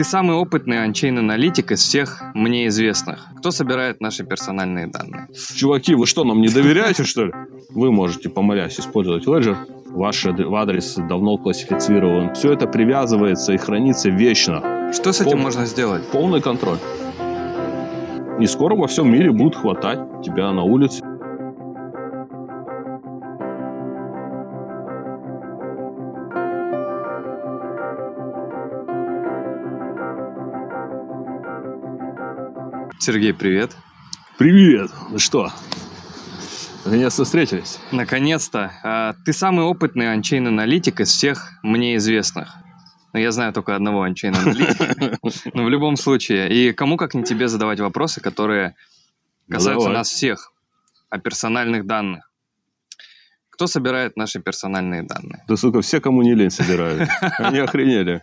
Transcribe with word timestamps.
Ты 0.00 0.04
самый 0.04 0.34
опытный 0.34 0.82
ончейн-аналитик 0.82 1.72
из 1.72 1.80
всех 1.80 2.22
мне 2.32 2.68
известных. 2.68 3.26
Кто 3.36 3.50
собирает 3.50 4.00
наши 4.00 4.24
персональные 4.24 4.86
данные? 4.86 5.28
Чуваки, 5.54 5.94
вы 5.94 6.06
что, 6.06 6.24
нам 6.24 6.40
не 6.40 6.48
доверяете, 6.48 7.04
что 7.04 7.26
ли? 7.26 7.32
Вы 7.68 7.92
можете, 7.92 8.30
помолясь, 8.30 8.80
использовать 8.80 9.26
Ledger. 9.26 9.58
Ваш 9.90 10.24
адрес 10.24 10.94
давно 11.06 11.36
классифицирован. 11.36 12.32
Все 12.32 12.54
это 12.54 12.66
привязывается 12.66 13.52
и 13.52 13.58
хранится 13.58 14.08
вечно. 14.08 14.90
Что 14.90 15.12
с 15.12 15.20
этим 15.20 15.32
Пол... 15.32 15.40
можно 15.42 15.66
сделать? 15.66 16.02
Полный 16.10 16.40
контроль. 16.40 16.78
И 18.40 18.46
скоро 18.46 18.76
во 18.76 18.86
всем 18.86 19.12
мире 19.12 19.32
будут 19.32 19.54
хватать 19.54 20.00
тебя 20.24 20.50
на 20.50 20.62
улице. 20.62 21.02
Сергей, 33.00 33.32
привет. 33.32 33.74
Привет. 34.36 34.90
Ну 35.08 35.18
что, 35.18 35.50
наконец-то 36.84 37.24
встретились? 37.24 37.78
Наконец-то. 37.92 38.72
А, 38.84 39.14
ты 39.24 39.32
самый 39.32 39.64
опытный 39.64 40.12
ончейн-аналитик 40.12 41.00
из 41.00 41.08
всех 41.08 41.50
мне 41.62 41.96
известных. 41.96 42.54
Но 43.14 43.18
я 43.18 43.32
знаю 43.32 43.54
только 43.54 43.74
одного 43.74 44.02
ончейн-аналитика. 44.02 45.18
Но 45.54 45.64
в 45.64 45.70
любом 45.70 45.96
случае. 45.96 46.50
И 46.52 46.74
кому 46.74 46.98
как 46.98 47.14
не 47.14 47.24
тебе 47.24 47.48
задавать 47.48 47.80
вопросы, 47.80 48.20
которые 48.20 48.76
ну, 49.48 49.56
касаются 49.56 49.88
нас 49.88 50.10
всех, 50.10 50.52
о 51.08 51.18
персональных 51.18 51.86
данных. 51.86 52.30
Кто 53.48 53.66
собирает 53.66 54.18
наши 54.18 54.40
персональные 54.40 55.04
данные? 55.04 55.42
Да, 55.48 55.56
сука, 55.56 55.80
все, 55.80 56.02
кому 56.02 56.20
не 56.20 56.34
лень, 56.34 56.50
собирают. 56.50 57.08
Они 57.38 57.60
охренели. 57.60 58.22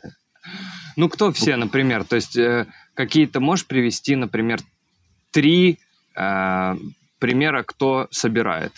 Ну, 0.98 1.10
кто 1.10 1.32
все, 1.32 1.56
например? 1.56 2.04
То 2.04 2.16
есть 2.16 2.38
э, 2.38 2.68
какие-то 2.98 3.40
можешь 3.40 3.68
привести, 3.68 4.16
например, 4.16 4.60
три 5.32 5.78
э, 6.16 6.76
примера, 7.20 7.64
кто 7.64 8.08
собирает? 8.10 8.74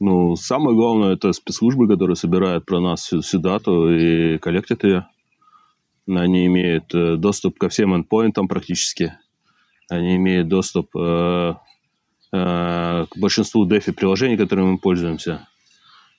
Ну, 0.00 0.34
самое 0.34 0.74
главное, 0.74 1.14
это 1.14 1.32
спецслужбы, 1.32 1.86
которые 1.86 2.16
собирают 2.16 2.66
про 2.66 2.80
нас 2.80 3.02
всю, 3.02 3.20
всю 3.20 3.38
дату 3.38 3.90
и 3.90 4.38
коллектят 4.38 4.82
ее. 4.82 5.06
Они 6.08 6.46
имеют 6.46 6.92
э, 6.94 7.16
доступ 7.16 7.56
ко 7.58 7.68
всем 7.68 7.94
эндпоинтам 7.94 8.48
практически. 8.48 9.14
Они 9.88 10.16
имеют 10.16 10.48
доступ 10.48 10.88
э, 10.96 11.54
э, 12.32 13.06
к 13.10 13.16
большинству 13.16 13.68
DeFi 13.68 13.92
приложений, 13.92 14.38
которыми 14.38 14.72
мы 14.72 14.78
пользуемся. 14.78 15.46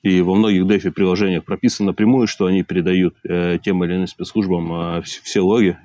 И 0.01 0.21
во 0.21 0.35
многих 0.35 0.63
DeFi 0.63 0.91
приложениях 0.91 1.43
прописано 1.43 1.87
напрямую, 1.87 2.27
что 2.27 2.45
они 2.45 2.63
передают 2.63 3.15
э, 3.27 3.57
тем 3.61 3.83
или 3.83 3.95
иным 3.95 4.07
спецслужбам 4.07 4.99
э, 4.99 5.01
все 5.01 5.41
логи. 5.41 5.77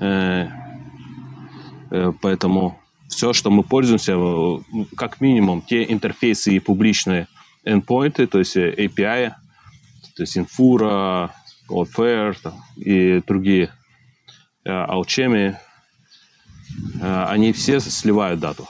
Э, 0.00 0.48
э, 1.90 2.12
поэтому 2.20 2.80
все, 3.08 3.32
что 3.32 3.50
мы 3.50 3.62
пользуемся, 3.62 4.12
э, 4.12 4.84
как 4.96 5.20
минимум, 5.20 5.62
те 5.62 5.84
интерфейсы 5.84 6.54
и 6.54 6.58
публичные 6.58 7.28
endpoints, 7.64 8.26
то 8.26 8.38
есть 8.38 8.56
API, 8.56 9.32
то 10.16 10.22
есть 10.22 10.36
Infura, 10.36 11.30
Cloudflare 11.68 12.36
и 12.76 13.22
другие 13.26 13.70
Alchemy, 14.64 15.56
они 17.00 17.52
все 17.52 17.80
сливают 17.80 18.40
дату. 18.40 18.68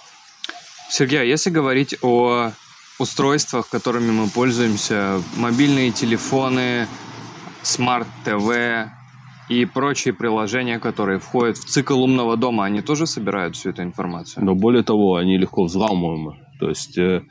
Сергей, 0.91 1.21
а 1.21 1.25
если 1.25 1.51
говорить 1.51 1.97
о 2.03 2.53
устройствах, 2.99 3.69
которыми 3.69 4.11
мы 4.11 4.29
пользуемся, 4.29 5.23
мобильные 5.37 5.93
телефоны, 5.93 6.87
смарт-ТВ 7.63 8.91
и 9.51 9.65
прочие 9.65 10.15
приложения, 10.15 10.79
которые 10.79 11.19
входят 11.19 11.59
в 11.59 11.65
цикл 11.65 12.01
умного 12.01 12.37
дома, 12.37 12.65
они 12.65 12.83
тоже 12.83 13.07
собирают 13.07 13.57
всю 13.57 13.71
эту 13.71 13.83
информацию? 13.83 14.45
Но 14.45 14.55
более 14.55 14.85
того, 14.85 15.17
они 15.17 15.37
легко 15.39 15.65
взламываемы. 15.65 16.37
То 16.61 16.69
есть 16.69 16.97
э, 16.97 17.23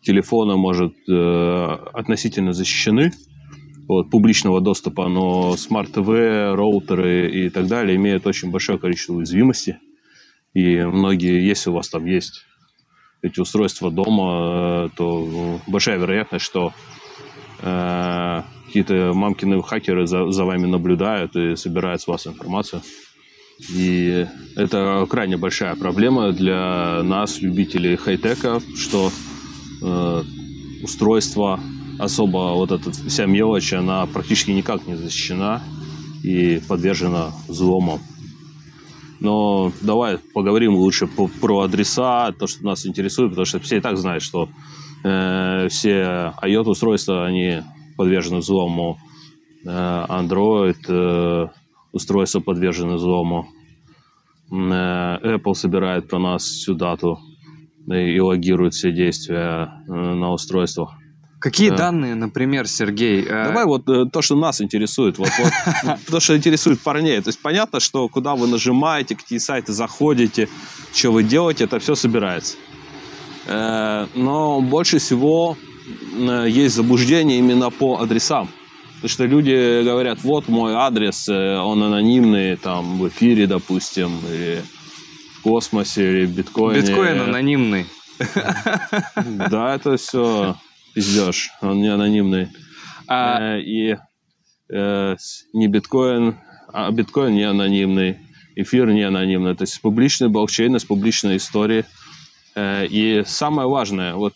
телефоны, 0.00 0.56
может, 0.56 0.94
э, 1.06 1.66
относительно 1.92 2.54
защищены 2.54 3.12
от 3.88 4.10
публичного 4.10 4.62
доступа, 4.62 5.08
но 5.08 5.54
смарт-ТВ, 5.58 6.56
роутеры 6.56 7.30
и 7.30 7.50
так 7.50 7.66
далее 7.66 7.96
имеют 7.96 8.26
очень 8.26 8.50
большое 8.50 8.78
количество 8.78 9.12
уязвимости. 9.12 9.78
И 10.54 10.78
многие, 10.78 11.46
если 11.46 11.68
у 11.68 11.74
вас 11.74 11.90
там 11.90 12.06
есть 12.06 12.46
эти 13.20 13.38
устройства 13.38 13.90
дома, 13.90 14.86
э, 14.86 14.88
то 14.96 15.60
большая 15.66 15.98
вероятность, 15.98 16.46
что 16.46 16.72
э, 17.60 18.42
какие-то 18.66 19.12
мамкины 19.14 19.62
хакеры 19.62 20.06
за, 20.06 20.30
за 20.30 20.44
вами 20.44 20.66
наблюдают 20.66 21.36
и 21.36 21.56
собирают 21.56 22.02
с 22.02 22.06
вас 22.06 22.26
информацию. 22.26 22.82
И 23.70 24.26
это 24.54 25.06
крайне 25.08 25.36
большая 25.36 25.74
проблема 25.76 26.32
для 26.32 27.02
нас, 27.02 27.40
любителей 27.40 27.96
хай-тека, 27.96 28.60
что 28.76 29.10
э, 29.82 30.22
устройство 30.82 31.58
особо 31.98 32.54
вот 32.54 32.72
эта 32.72 32.90
вся 32.90 33.24
мелочь, 33.24 33.72
она 33.72 34.04
практически 34.06 34.50
никак 34.50 34.86
не 34.86 34.94
защищена 34.94 35.62
и 36.22 36.60
подвержена 36.68 37.30
взломам. 37.48 38.00
Но 39.20 39.72
давай 39.80 40.18
поговорим 40.18 40.74
лучше 40.74 41.06
по, 41.06 41.26
про 41.26 41.60
адреса, 41.60 42.32
то, 42.32 42.46
что 42.46 42.64
нас 42.64 42.84
интересует, 42.84 43.30
потому 43.30 43.46
что 43.46 43.60
все 43.60 43.78
и 43.78 43.80
так 43.80 43.96
знают, 43.96 44.22
что 44.22 44.50
э, 45.02 45.68
все 45.70 46.34
IOT-устройства, 46.42 47.24
они 47.24 47.62
подвержены 47.96 48.38
взлому. 48.38 48.98
Э, 49.64 50.06
Android 50.08 50.76
э, 50.88 51.48
устройства 51.92 52.40
подвержены 52.40 52.94
взлому. 52.96 53.48
Э, 54.50 55.36
Apple 55.36 55.54
собирает 55.54 56.08
про 56.08 56.18
нас 56.18 56.44
всю 56.44 56.74
дату 56.74 57.18
и 57.86 58.20
логирует 58.20 58.74
все 58.74 58.92
действия 58.92 59.82
на 59.86 60.32
устройствах. 60.32 60.96
Какие 61.38 61.70
да. 61.70 61.76
данные, 61.76 62.14
например, 62.14 62.66
Сергей? 62.66 63.22
Э, 63.22 63.44
Давай 63.44 63.66
вот 63.66 63.88
э, 63.88 64.06
то, 64.10 64.22
что 64.22 64.36
нас 64.36 64.60
интересует, 64.60 65.18
вот, 65.18 65.28
вот 65.38 65.52
то, 66.10 66.18
что 66.18 66.36
интересует 66.36 66.80
парней. 66.80 67.20
То 67.20 67.28
есть 67.28 67.40
понятно, 67.40 67.78
что 67.78 68.08
куда 68.08 68.34
вы 68.34 68.46
нажимаете, 68.48 69.14
какие 69.14 69.38
сайты 69.38 69.72
заходите, 69.72 70.48
что 70.94 71.12
вы 71.12 71.22
делаете, 71.22 71.64
это 71.64 71.78
все 71.78 71.94
собирается. 71.94 72.56
Э, 73.46 74.06
но 74.14 74.60
больше 74.60 74.98
всего 74.98 75.56
есть 76.46 76.74
заблуждение 76.74 77.38
именно 77.38 77.70
по 77.70 78.00
адресам. 78.00 78.48
Потому 78.96 79.08
что 79.10 79.24
люди 79.26 79.82
говорят, 79.84 80.22
вот 80.22 80.48
мой 80.48 80.74
адрес, 80.74 81.28
он 81.28 81.82
анонимный, 81.82 82.56
там, 82.56 82.98
в 82.98 83.08
эфире, 83.08 83.46
допустим, 83.46 84.18
или 84.32 84.62
в 85.38 85.42
космосе, 85.42 86.10
или 86.10 86.26
в 86.26 86.30
биткоине. 86.30 86.80
Биткоин 86.80 87.20
анонимный. 87.20 87.86
Да, 89.50 89.74
это 89.74 89.96
все 89.96 90.56
пиздеж, 90.94 91.50
он 91.60 91.82
не 91.82 91.88
анонимный. 91.88 92.48
А... 93.06 93.56
Э, 93.56 93.60
и 93.60 93.96
э, 94.72 95.16
не 95.52 95.68
биткоин, 95.68 96.36
а 96.72 96.90
биткоин 96.90 97.34
не 97.34 97.44
анонимный, 97.44 98.16
эфир 98.56 98.90
не 98.90 99.02
анонимный. 99.02 99.54
То 99.54 99.62
есть 99.62 99.80
публичный 99.82 100.28
блокчейн 100.28 100.74
с 100.78 100.84
публичной 100.84 101.36
историей. 101.36 101.84
Э, 102.56 102.86
и 102.86 103.22
самое 103.26 103.68
важное, 103.68 104.14
вот 104.14 104.32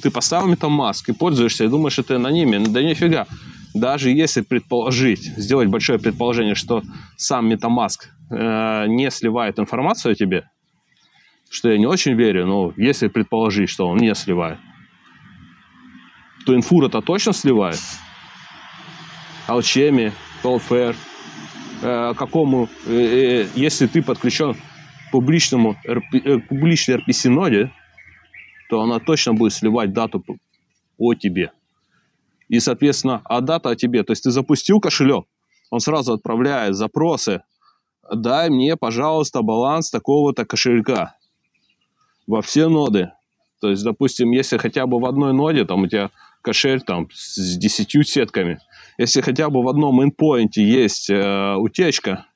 ты 0.00 0.10
поставил 0.10 0.52
MetaMask 0.52 1.02
и 1.08 1.12
пользуешься, 1.12 1.64
и 1.64 1.68
думаешь, 1.68 1.94
что 1.94 2.04
ты 2.04 2.14
анонимен. 2.14 2.72
Да 2.72 2.82
нифига. 2.82 3.26
Даже 3.74 4.10
если 4.10 4.42
предположить, 4.42 5.24
сделать 5.36 5.68
большое 5.68 5.98
предположение, 5.98 6.54
что 6.54 6.82
сам 7.16 7.50
MetaMask 7.50 7.98
э, 8.30 8.86
не 8.86 9.10
сливает 9.10 9.58
информацию 9.58 10.12
о 10.12 10.14
тебе, 10.14 10.48
что 11.50 11.68
я 11.68 11.78
не 11.78 11.86
очень 11.86 12.14
верю, 12.14 12.46
но 12.46 12.72
если 12.76 13.08
предположить, 13.08 13.70
что 13.70 13.88
он 13.88 13.98
не 13.98 14.14
сливает, 14.14 14.58
то 16.46 16.54
инфура-то 16.54 17.00
точно 17.00 17.32
сливает. 17.32 17.80
Алчеми, 19.48 20.12
Cloudflare, 20.44 20.94
э, 21.82 22.14
какому, 22.16 22.68
если 22.86 23.88
ты 23.88 24.00
подключен 24.00 24.54
к 25.12 25.14
публичному, 25.14 25.76
э, 25.84 26.38
публичной 26.48 26.96
RPC-ноде, 26.96 27.70
то 28.70 28.80
она 28.80 28.98
точно 28.98 29.34
будет 29.34 29.52
сливать 29.52 29.92
дату 29.92 30.24
о 30.96 31.14
тебе. 31.14 31.52
И, 32.48 32.60
соответственно, 32.60 33.20
а 33.24 33.42
дата 33.42 33.68
о 33.68 33.76
тебе, 33.76 34.02
то 34.04 34.12
есть 34.12 34.22
ты 34.22 34.30
запустил 34.30 34.80
кошелек, 34.80 35.26
он 35.70 35.80
сразу 35.80 36.14
отправляет 36.14 36.74
запросы, 36.74 37.42
дай 38.10 38.48
мне, 38.48 38.76
пожалуйста, 38.76 39.42
баланс 39.42 39.90
такого-то 39.90 40.46
кошелька 40.46 41.14
во 42.26 42.40
все 42.40 42.68
ноды. 42.68 43.12
То 43.60 43.68
есть, 43.70 43.84
допустим, 43.84 44.30
если 44.30 44.56
хотя 44.56 44.86
бы 44.86 44.98
в 44.98 45.04
одной 45.04 45.34
ноде, 45.34 45.66
там 45.66 45.82
у 45.82 45.86
тебя 45.86 46.10
кошель 46.40 46.80
там 46.80 47.08
с 47.12 47.56
10 47.58 48.08
сетками. 48.08 48.58
Если 48.96 49.20
хотя 49.20 49.50
бы 49.50 49.62
в 49.62 49.68
одном 49.68 50.00
endpoint 50.00 50.52
есть 50.56 51.10
э, 51.10 51.54
утечка, 51.56 52.26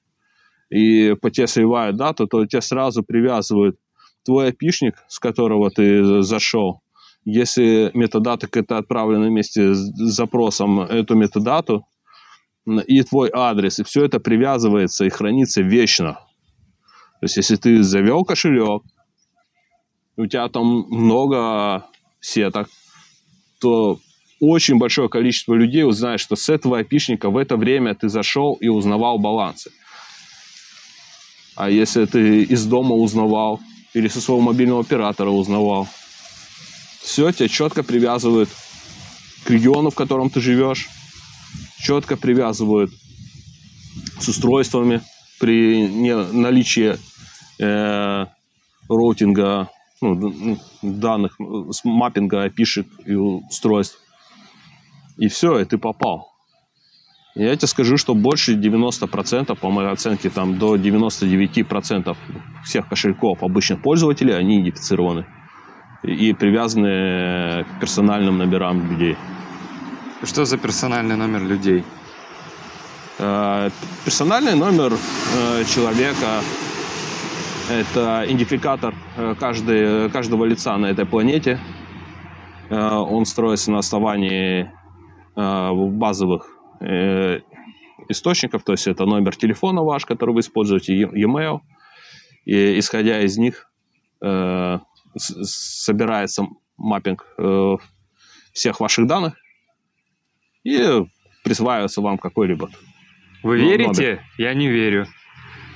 и 0.71 1.15
по 1.15 1.31
тебе 1.31 1.47
сливают 1.47 1.97
дату, 1.97 2.27
то 2.27 2.45
тебе 2.47 2.63
сразу 2.63 3.03
привязывают 3.03 3.77
твой 4.25 4.49
опишник, 4.49 4.97
с 5.09 5.19
которого 5.19 5.71
ты 5.71 6.23
зашел. 6.23 6.83
Если 7.25 7.91
метадата 7.95 8.49
это 8.53 8.79
отправлена 8.79 9.27
вместе 9.27 9.75
с 9.75 9.93
запросом 9.97 10.81
эту 10.81 11.15
метадату, 11.15 11.85
и 12.87 13.03
твой 13.03 13.31
адрес, 13.33 13.79
и 13.79 13.85
все 13.85 14.05
это 14.05 14.19
привязывается 14.19 15.05
и 15.05 15.09
хранится 15.09 15.63
вечно. 15.63 16.15
То 17.21 17.25
есть, 17.25 17.37
если 17.37 17.57
ты 17.57 17.83
завел 17.83 18.25
кошелек, 18.25 18.83
у 20.17 20.27
тебя 20.27 20.49
там 20.49 20.87
много 20.89 21.87
сеток, 22.21 22.69
то 23.61 23.99
очень 24.41 24.79
большое 24.79 25.09
количество 25.09 25.55
людей 25.55 25.85
узнает, 25.85 26.21
что 26.21 26.37
с 26.37 26.49
этого 26.49 26.79
айпишника 26.79 27.31
в 27.31 27.37
это 27.37 27.57
время 27.57 27.95
ты 27.95 28.09
зашел 28.09 28.55
и 28.55 28.69
узнавал 28.69 29.19
балансы. 29.19 29.71
А 31.57 31.71
если 31.71 32.05
ты 32.05 32.43
из 32.43 32.67
дома 32.67 32.95
узнавал 32.95 33.61
или 33.95 34.09
со 34.09 34.21
своего 34.21 34.43
мобильного 34.43 34.81
оператора 34.81 35.31
узнавал, 35.31 35.89
все 37.01 37.33
тебя 37.33 37.49
четко 37.49 37.83
привязывают 37.83 38.51
к 39.45 39.51
региону, 39.51 39.91
в 39.91 39.95
котором 39.95 40.29
ты 40.29 40.41
живешь, 40.41 40.89
четко 41.79 42.17
привязывают 42.17 42.93
с 44.21 44.29
устройствами 44.29 45.01
при 45.41 45.89
наличии 45.89 46.99
э, 47.59 48.27
роутинга, 48.89 49.71
ну, 50.03 50.59
данных, 50.83 51.39
с 51.71 51.85
маппинга 51.85 52.45
опишек 52.45 52.87
и 53.07 53.15
устройств. 53.15 53.99
И 55.17 55.29
все, 55.29 55.59
и 55.61 55.65
ты 55.65 55.79
попал. 55.79 56.36
Я 57.37 57.55
тебе 57.55 57.69
скажу, 57.69 57.99
что 57.99 58.15
больше 58.15 58.55
90%, 58.55 59.55
по 59.57 59.71
моей 59.71 59.91
оценке, 59.91 60.31
там 60.31 60.59
до 60.59 60.77
99% 60.77 62.17
всех 62.65 62.89
кошельков 62.89 63.43
обычных 63.43 63.83
пользователей, 63.83 64.35
они 64.35 64.63
идентифицированы 64.63 65.27
и 66.03 66.33
привязаны 66.33 67.65
к 67.65 67.81
персональным 67.81 68.39
номерам 68.39 68.91
людей. 68.91 69.17
Что 70.23 70.47
за 70.47 70.57
персональный 70.57 71.17
номер 71.17 71.43
людей? 71.43 71.85
Э, 73.19 73.69
персональный 74.07 74.55
номер 74.55 74.95
э, 74.95 75.65
человека– 75.65 76.41
это 77.71 78.25
идентификатор 78.29 78.95
э, 79.19 79.35
каждой, 79.39 80.09
каждого 80.09 80.47
лица 80.47 80.75
на 80.79 80.87
этой 80.87 81.05
планете. 81.05 81.61
Он 82.71 83.27
строится 83.27 83.71
на 83.71 83.79
основании 83.79 84.73
базовых 85.37 86.56
э, 86.81 87.41
источников, 88.09 88.65
то 88.65 88.73
есть 88.73 88.87
это 88.87 89.05
номер 89.05 89.37
телефона 89.37 89.83
ваш, 89.83 90.05
который 90.05 90.35
вы 90.35 90.41
используете, 90.41 90.95
e-mail, 90.95 91.61
и 92.45 92.79
исходя 92.79 93.21
из 93.21 93.39
них 93.39 93.71
э, 94.23 94.79
собирается 95.17 96.47
маппинг 96.77 97.27
э, 97.39 97.77
всех 98.53 98.81
ваших 98.81 99.07
данных 99.07 99.35
и 100.65 101.05
присваивается 101.45 102.01
вам 102.01 102.19
какой-либо. 102.19 102.71
Вы 103.43 103.59
ну, 103.59 103.69
верите? 103.71 104.03
Номер. 104.03 104.23
Я 104.39 104.55
не 104.55 104.69
верю. 104.69 105.07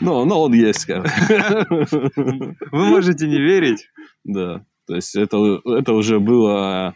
Ну, 0.00 0.24
ну, 0.24 0.40
он 0.40 0.54
есть. 0.54 0.88
Вы 0.88 2.56
можете 2.72 3.28
не 3.28 3.38
верить? 3.38 3.86
Да. 4.24 4.64
То 4.86 4.96
есть 4.96 5.14
это, 5.14 5.60
это 5.64 5.92
уже 5.92 6.18
было 6.18 6.94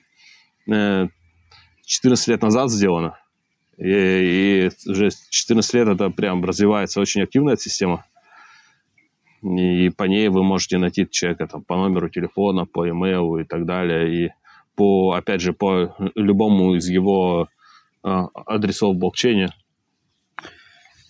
14 0.66 2.28
э, 2.28 2.30
лет 2.32 2.42
назад 2.42 2.70
сделано. 2.70 3.16
И, 3.76 4.68
и 4.68 4.90
уже 4.90 5.10
14 5.30 5.74
лет 5.74 5.88
это 5.88 6.10
прям 6.10 6.44
развивается 6.44 7.00
очень 7.00 7.22
активная 7.22 7.56
система. 7.56 8.04
И 9.42 9.90
по 9.90 10.04
ней 10.04 10.28
вы 10.28 10.42
можете 10.42 10.78
найти 10.78 11.06
человека 11.10 11.46
там, 11.46 11.62
по 11.62 11.76
номеру 11.76 12.08
телефона, 12.08 12.64
по 12.64 12.88
имейлу 12.88 13.40
и 13.40 13.44
так 13.44 13.66
далее. 13.66 14.26
И 14.26 14.30
по, 14.74 15.12
опять 15.12 15.40
же, 15.40 15.52
по 15.52 15.94
любому 16.14 16.74
из 16.76 16.88
его 16.88 17.48
э, 18.02 18.08
адресов 18.46 18.96
блокчейна. 18.96 19.54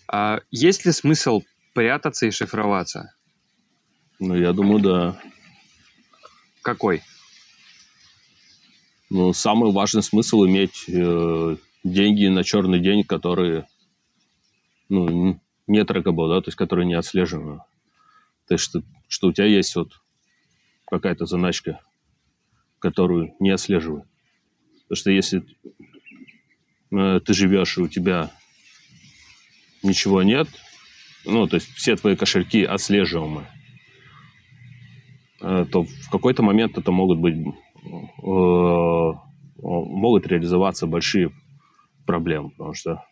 А 0.07 0.39
есть 0.51 0.85
ли 0.85 0.91
смысл 0.91 1.43
прятаться 1.73 2.25
и 2.25 2.31
шифроваться? 2.31 3.13
Ну, 4.19 4.35
я 4.35 4.53
думаю, 4.53 4.79
да. 4.79 5.19
Какой? 6.61 7.01
Ну, 9.09 9.33
самый 9.33 9.71
важный 9.71 10.03
смысл 10.03 10.45
иметь 10.45 10.85
э, 10.87 11.55
деньги 11.85 12.25
на 12.27 12.43
черный 12.43 12.79
день, 12.79 13.03
которые 13.03 13.67
ну, 14.89 15.39
не 15.67 15.85
трекабл, 15.85 16.27
да, 16.27 16.41
то 16.41 16.49
есть 16.49 16.57
которые 16.57 16.85
не 16.85 16.95
отслеживаемы. 16.95 17.59
То 18.47 18.55
есть 18.55 18.63
что, 18.63 18.81
что 19.07 19.27
у 19.27 19.33
тебя 19.33 19.45
есть 19.45 19.75
вот 19.75 19.93
какая-то 20.87 21.25
заначка, 21.25 21.79
которую 22.79 23.35
не 23.39 23.51
отслеживают. 23.51 24.05
Потому 24.83 24.97
что 24.97 25.11
если 25.11 25.45
э, 26.91 27.19
ты 27.23 27.33
живешь, 27.33 27.77
и 27.77 27.81
у 27.81 27.87
тебя 27.87 28.31
ничего 29.83 30.23
нет, 30.23 30.47
ну, 31.23 31.47
то 31.47 31.55
есть 31.55 31.67
все 31.73 31.95
твои 31.95 32.15
кошельки 32.15 32.63
отслеживаемы, 32.63 33.47
э, 35.41 35.65
то 35.71 35.83
в 35.83 36.09
какой-то 36.09 36.41
момент 36.41 36.77
это 36.79 36.91
могут 36.91 37.19
быть 37.19 37.35
э, 37.35 39.11
могут 39.57 40.27
реализоваться 40.27 40.87
большие 40.87 41.31
проблем, 42.05 42.51
потому 42.51 42.73
что 42.73 43.03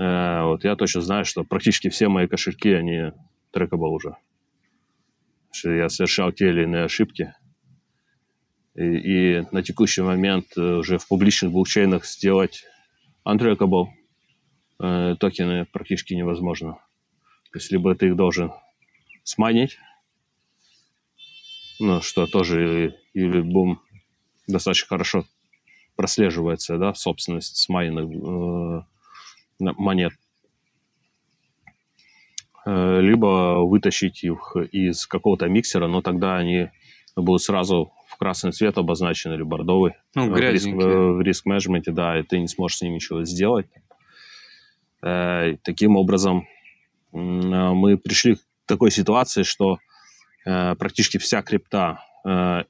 э, 0.00 0.42
вот 0.42 0.64
я 0.64 0.76
точно 0.76 1.00
знаю, 1.00 1.24
что 1.24 1.44
практически 1.44 1.88
все 1.88 2.08
мои 2.08 2.26
кошельки, 2.26 2.72
они 2.72 3.12
трекабл 3.52 3.92
уже. 3.92 4.16
Что 5.52 5.70
я 5.72 5.88
совершал 5.88 6.32
те 6.32 6.48
или 6.48 6.64
иные 6.64 6.84
ошибки. 6.84 7.34
И, 8.74 8.82
и 8.82 9.46
на 9.52 9.62
текущий 9.62 10.02
момент 10.02 10.46
э, 10.56 10.60
уже 10.60 10.98
в 10.98 11.08
публичных 11.08 11.52
блокчейнах 11.52 12.04
сделать 12.04 12.64
untrackable 13.26 13.86
э, 14.80 15.16
токены 15.18 15.66
практически 15.66 16.14
невозможно. 16.14 16.74
То 17.52 17.58
есть 17.58 17.72
либо 17.72 17.94
ты 17.94 18.08
их 18.08 18.16
должен 18.16 18.52
сманить, 19.24 19.78
ну, 21.80 22.00
что 22.00 22.26
тоже 22.26 22.96
или 23.12 23.40
бум 23.40 23.80
достаточно 24.46 24.88
хорошо 24.88 25.24
прослеживается, 25.96 26.78
да, 26.78 26.94
собственность 26.94 27.56
смайных 27.56 28.04
э, 28.04 28.82
монет. 29.58 30.12
Э, 32.64 33.00
либо 33.00 33.64
вытащить 33.64 34.22
их 34.24 34.56
из 34.72 35.06
какого-то 35.06 35.48
миксера, 35.48 35.86
но 35.86 36.02
тогда 36.02 36.36
они 36.36 36.68
будут 37.16 37.42
сразу 37.42 37.92
в 38.08 38.16
красный 38.16 38.52
цвет 38.52 38.78
обозначены 38.78 39.34
или 39.34 39.42
бордовый. 39.42 39.94
Ну, 40.14 40.30
в 40.30 40.36
риск, 40.36 40.68
в 40.68 41.20
риск-менеджменте, 41.20 41.92
да, 41.92 42.18
и 42.18 42.22
ты 42.22 42.38
не 42.38 42.48
сможешь 42.48 42.78
с 42.78 42.82
ним 42.82 42.94
ничего 42.94 43.24
сделать. 43.24 43.66
Э, 45.02 45.56
таким 45.62 45.96
образом, 45.96 46.46
э, 47.12 47.16
мы 47.16 47.96
пришли 47.96 48.34
к 48.34 48.40
такой 48.66 48.90
ситуации, 48.90 49.42
что 49.44 49.78
э, 50.44 50.74
практически 50.74 51.18
вся 51.18 51.42
крипта 51.42 52.02
э, 52.24 52.64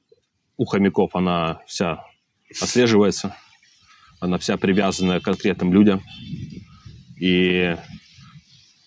у 0.57 0.65
хомяков, 0.65 1.15
она 1.15 1.61
вся 1.65 2.05
отслеживается. 2.49 3.35
Она 4.19 4.37
вся 4.37 4.57
привязана 4.57 5.19
к 5.19 5.23
конкретным 5.23 5.73
людям. 5.73 6.01
И 7.19 7.75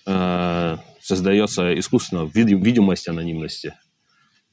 э, 0.07 0.77
создается 1.01 1.79
искусственно 1.79 2.31
вид- 2.33 2.63
видимость 2.65 3.09
анонимности. 3.09 3.75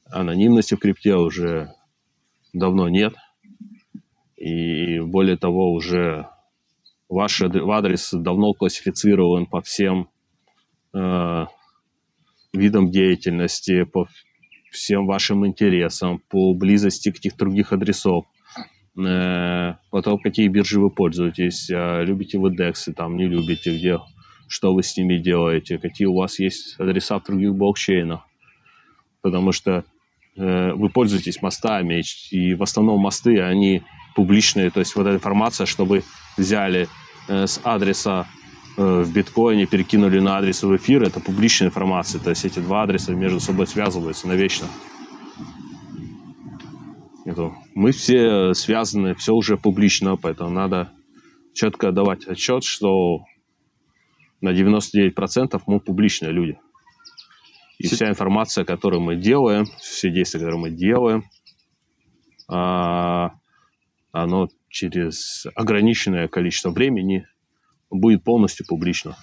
Анонимности 0.06 0.74
в 0.74 0.78
крипте 0.78 1.14
уже 1.16 1.72
давно 2.52 2.88
нет. 2.88 3.14
И 4.36 5.00
более 5.00 5.36
того, 5.36 5.72
уже 5.72 6.28
ваш 7.08 7.42
адрес 7.42 8.10
давно 8.12 8.52
классифицирован 8.52 9.46
по 9.46 9.60
всем 9.62 10.10
э, 10.94 11.46
видам 12.52 12.90
деятельности, 12.90 13.84
по 13.84 14.08
всем 14.70 15.06
вашим 15.06 15.46
интересам, 15.46 16.20
по 16.28 16.54
близости 16.54 17.10
к 17.10 17.16
этих 17.16 17.36
других 17.36 17.72
адресов. 17.72 18.26
Э, 18.98 19.74
потом 19.90 20.18
какие 20.18 20.48
биржи 20.48 20.80
вы 20.80 20.90
пользуетесь, 20.90 21.70
э, 21.70 22.04
любите 22.04 22.38
вы 22.38 22.54
DEX, 22.54 22.92
там 22.94 23.16
не 23.16 23.26
любите, 23.26 23.76
где, 23.76 24.00
что 24.48 24.74
вы 24.74 24.82
с 24.82 24.96
ними 24.96 25.18
делаете, 25.18 25.78
какие 25.78 26.06
у 26.06 26.16
вас 26.16 26.38
есть 26.38 26.74
адреса 26.78 27.18
в 27.18 27.24
других 27.24 27.54
блокчейнах. 27.54 28.20
Потому 29.22 29.52
что 29.52 29.84
э, 30.36 30.72
вы 30.72 30.88
пользуетесь 30.88 31.42
мостами, 31.42 32.02
и 32.30 32.54
в 32.54 32.62
основном 32.62 33.00
мосты, 33.00 33.40
они 33.40 33.82
публичные, 34.16 34.70
то 34.70 34.80
есть 34.80 34.96
вот 34.96 35.06
эта 35.06 35.16
информация, 35.16 35.66
что 35.66 35.84
вы 35.84 36.02
взяли 36.36 36.88
э, 37.28 37.46
с 37.46 37.60
адреса 37.62 38.26
э, 38.76 39.02
в 39.02 39.12
биткоине, 39.12 39.66
перекинули 39.66 40.18
на 40.18 40.38
адрес 40.38 40.64
в 40.64 40.76
эфир, 40.76 41.04
это 41.04 41.20
публичная 41.20 41.68
информация, 41.68 42.20
то 42.20 42.30
есть 42.30 42.44
эти 42.44 42.58
два 42.58 42.82
адреса 42.82 43.12
между 43.12 43.38
собой 43.38 43.68
связываются 43.68 44.26
навечно. 44.26 44.66
Это, 47.28 47.52
мы 47.74 47.92
все 47.92 48.54
связаны, 48.54 49.14
все 49.14 49.34
уже 49.34 49.58
публично, 49.58 50.16
поэтому 50.16 50.48
надо 50.48 50.90
четко 51.52 51.92
давать 51.92 52.26
отчет, 52.26 52.64
что 52.64 53.20
на 54.40 54.54
99% 54.54 55.60
мы 55.66 55.78
публичные 55.78 56.32
люди. 56.32 56.58
И 57.76 57.86
вся 57.86 58.08
информация, 58.08 58.64
которую 58.64 59.02
мы 59.02 59.14
делаем, 59.14 59.66
все 59.78 60.10
действия, 60.10 60.40
которые 60.40 60.58
мы 60.58 60.70
делаем, 60.70 61.24
а, 62.48 63.32
оно 64.10 64.48
через 64.70 65.46
ограниченное 65.54 66.28
количество 66.28 66.70
времени 66.70 67.26
будет 67.90 68.24
полностью 68.24 68.64
публично. 68.66 69.18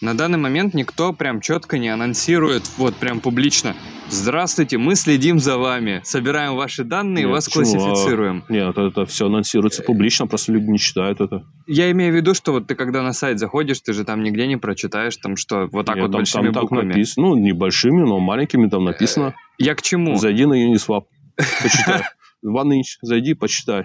На 0.00 0.14
данный 0.16 0.38
момент 0.38 0.72
никто 0.72 1.12
прям 1.12 1.42
четко 1.42 1.76
не 1.76 1.90
анонсирует, 1.90 2.62
вот 2.78 2.96
прям 2.96 3.20
публично. 3.20 3.76
Здравствуйте, 4.08 4.78
мы 4.78 4.94
следим 4.94 5.38
за 5.38 5.58
вами, 5.58 6.00
собираем 6.04 6.56
ваши 6.56 6.84
данные, 6.84 7.24
Нет, 7.24 7.32
вас 7.32 7.44
почему? 7.50 7.64
классифицируем. 7.64 8.42
Нет, 8.48 8.78
это 8.78 9.04
все 9.04 9.26
анонсируется 9.26 9.82
публично, 9.82 10.26
просто 10.26 10.52
люди 10.52 10.70
не 10.70 10.78
читают 10.78 11.20
это. 11.20 11.44
Я 11.66 11.90
имею 11.90 12.14
в 12.14 12.16
виду, 12.16 12.32
что 12.32 12.52
вот 12.52 12.66
ты 12.66 12.76
когда 12.76 13.02
на 13.02 13.12
сайт 13.12 13.38
заходишь, 13.38 13.80
ты 13.80 13.92
же 13.92 14.04
там 14.04 14.22
нигде 14.22 14.46
не 14.46 14.56
прочитаешь, 14.56 15.16
там 15.18 15.36
что, 15.36 15.68
вот 15.70 15.84
так 15.84 15.96
Нет, 15.96 16.04
вот 16.06 16.12
там, 16.12 16.18
большими 16.20 16.44
там 16.44 16.54
так 16.54 16.62
буквами. 16.62 16.88
написано, 16.88 17.26
ну, 17.28 17.36
небольшими, 17.36 18.00
но 18.00 18.18
маленькими 18.20 18.68
там 18.70 18.84
написано. 18.84 19.34
Я 19.58 19.74
к 19.74 19.82
чему? 19.82 20.16
Зайди 20.16 20.46
на 20.46 20.54
Uniswap, 20.54 21.04
почитай. 21.36 22.04
OneInch, 22.44 22.96
зайди, 23.02 23.34
почитай. 23.34 23.84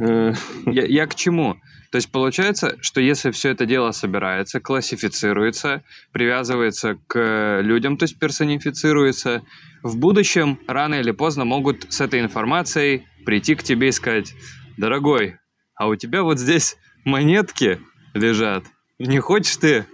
Э, 0.00 0.32
Я, 0.66 0.86
я 0.86 1.06
к 1.06 1.14
чему? 1.14 1.56
То 1.90 1.96
есть 1.96 2.10
получается, 2.10 2.76
что 2.82 3.00
если 3.00 3.30
все 3.30 3.50
это 3.50 3.64
дело 3.64 3.92
собирается, 3.92 4.60
классифицируется, 4.60 5.82
привязывается 6.12 6.98
к 7.06 7.60
людям, 7.62 7.96
то 7.96 8.04
есть 8.04 8.18
персонифицируется, 8.18 9.42
в 9.82 9.96
будущем 9.96 10.58
рано 10.66 10.96
или 10.96 11.12
поздно 11.12 11.44
могут 11.44 11.90
с 11.92 12.00
этой 12.00 12.20
информацией 12.20 13.06
прийти 13.24 13.54
к 13.54 13.62
тебе 13.62 13.88
и 13.88 13.92
сказать, 13.92 14.34
дорогой, 14.76 15.38
а 15.74 15.86
у 15.88 15.96
тебя 15.96 16.22
вот 16.22 16.38
здесь 16.38 16.76
монетки 17.04 17.80
лежат, 18.12 18.64
не 18.98 19.20
хочешь 19.20 19.56
ты 19.56 19.86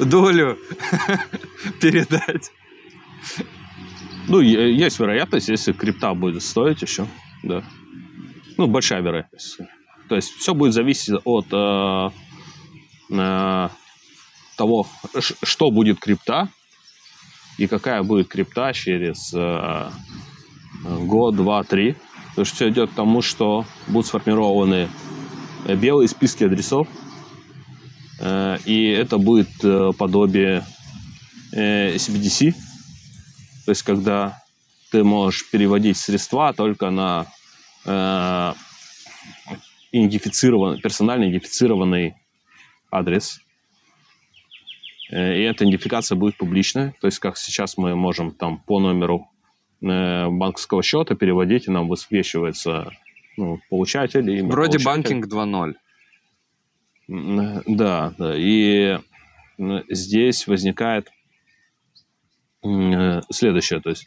долю 0.00 0.58
передать? 1.80 2.50
Ну, 4.26 4.40
есть 4.40 4.98
вероятность, 4.98 5.48
если 5.48 5.72
крипта 5.72 6.14
будет 6.14 6.42
стоить 6.42 6.82
еще, 6.82 7.06
да. 7.42 7.62
Ну, 8.56 8.66
большая 8.66 9.02
вероятность. 9.02 9.58
То 10.10 10.16
есть 10.16 10.34
все 10.36 10.54
будет 10.54 10.74
зависеть 10.74 11.14
от 11.24 11.46
э, 11.52 12.10
э, 13.10 13.68
того, 14.56 14.88
что 15.44 15.70
будет 15.70 16.00
крипта 16.00 16.48
и 17.58 17.68
какая 17.68 18.02
будет 18.02 18.26
крипта 18.26 18.72
через 18.72 19.32
э, 19.32 19.88
год, 20.82 21.36
два, 21.36 21.62
три. 21.62 21.94
Потому 22.30 22.44
что 22.44 22.54
все 22.56 22.68
идет 22.70 22.90
к 22.90 22.94
тому, 22.94 23.22
что 23.22 23.64
будут 23.86 24.08
сформированы 24.08 24.88
э, 25.66 25.76
белые 25.76 26.08
списки 26.08 26.42
адресов, 26.42 26.88
э, 28.18 28.58
и 28.64 28.88
это 28.88 29.16
будет 29.18 29.62
э, 29.62 29.92
подобие 29.96 30.66
э, 31.52 31.94
SBDC, 31.94 32.50
то 33.64 33.70
есть, 33.70 33.84
когда 33.84 34.42
ты 34.90 35.04
можешь 35.04 35.48
переводить 35.48 35.98
средства 35.98 36.52
только 36.52 36.90
на 36.90 37.26
э, 37.84 38.54
идентифицированный, 39.92 40.80
персонально 40.80 41.24
идентифицированный 41.24 42.14
адрес. 42.90 43.40
Э, 45.10 45.36
И 45.38 45.42
эта 45.42 45.64
идентификация 45.64 46.16
будет 46.16 46.36
публичная. 46.36 46.94
То 47.00 47.06
есть, 47.06 47.18
как 47.18 47.36
сейчас 47.36 47.76
мы 47.76 47.94
можем 47.96 48.32
там 48.32 48.58
по 48.58 48.78
номеру 48.80 49.28
э, 49.82 50.28
банковского 50.28 50.82
счета 50.82 51.14
переводить, 51.14 51.66
и 51.66 51.70
нам 51.70 51.88
высвечивается 51.88 52.92
ну, 53.36 53.60
получатель. 53.68 54.28
и 54.30 54.38
имя 54.40 54.50
Вроде 54.50 54.78
получателя. 54.78 55.20
банкинг 55.20 55.26
2.0. 55.26 55.74
М, 57.08 57.62
Да, 57.66 58.14
да. 58.18 58.34
И 58.36 58.98
здесь 59.88 60.46
возникает 60.46 61.10
э, 62.62 63.20
следующее. 63.30 63.80
То 63.80 63.90
есть, 63.90 64.06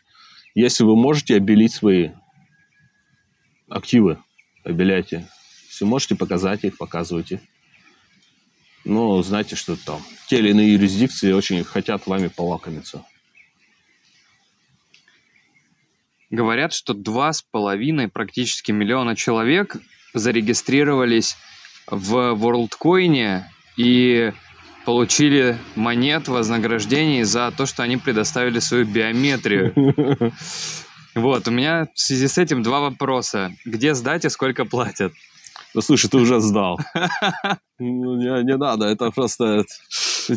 если 0.56 0.84
вы 0.84 0.96
можете 0.96 1.36
обелить 1.36 1.74
свои 1.74 2.12
активы, 3.70 4.20
обеляйте. 4.64 5.28
Если 5.74 5.86
можете 5.86 6.16
показать 6.16 6.64
их, 6.64 6.78
показывайте. 6.78 7.42
Но 8.86 9.24
знайте, 9.24 9.56
что 9.56 9.76
там 9.76 10.04
те 10.28 10.38
или 10.38 10.52
иные 10.52 10.74
юрисдикции 10.74 11.32
очень 11.32 11.64
хотят 11.64 12.06
вами 12.06 12.28
полакомиться. 12.28 13.04
Говорят, 16.30 16.74
что 16.74 16.94
два 16.94 17.34
с 17.34 17.42
половиной 17.42 18.08
практически 18.08 18.72
миллиона 18.72 19.16
человек 19.16 19.78
зарегистрировались 20.14 21.38
в 21.88 22.36
WorldCoin 22.36 23.42
и 23.78 24.32
получили 24.86 25.58
монет 25.74 26.28
вознаграждений 26.28 27.24
за 27.24 27.52
то, 27.52 27.66
что 27.66 27.82
они 27.82 27.98
предоставили 27.98 28.60
свою 28.60 28.86
биометрию. 28.86 29.74
Вот, 31.16 31.48
у 31.48 31.52
меня 31.52 31.90
в 31.94 32.00
связи 32.00 32.28
с 32.28 32.40
этим 32.40 32.64
два 32.64 32.80
вопроса. 32.80 33.56
Где 33.66 33.94
сдать 33.94 34.26
и 34.26 34.30
сколько 34.30 34.66
платят? 34.66 35.14
Ну, 35.74 35.82
слушай, 35.82 36.10
ты 36.10 36.18
уже 36.18 36.40
сдал. 36.40 36.80
Ну, 37.80 38.16
Не, 38.16 38.44
не 38.44 38.56
надо, 38.56 38.86
это 38.86 39.12
просто 39.12 39.66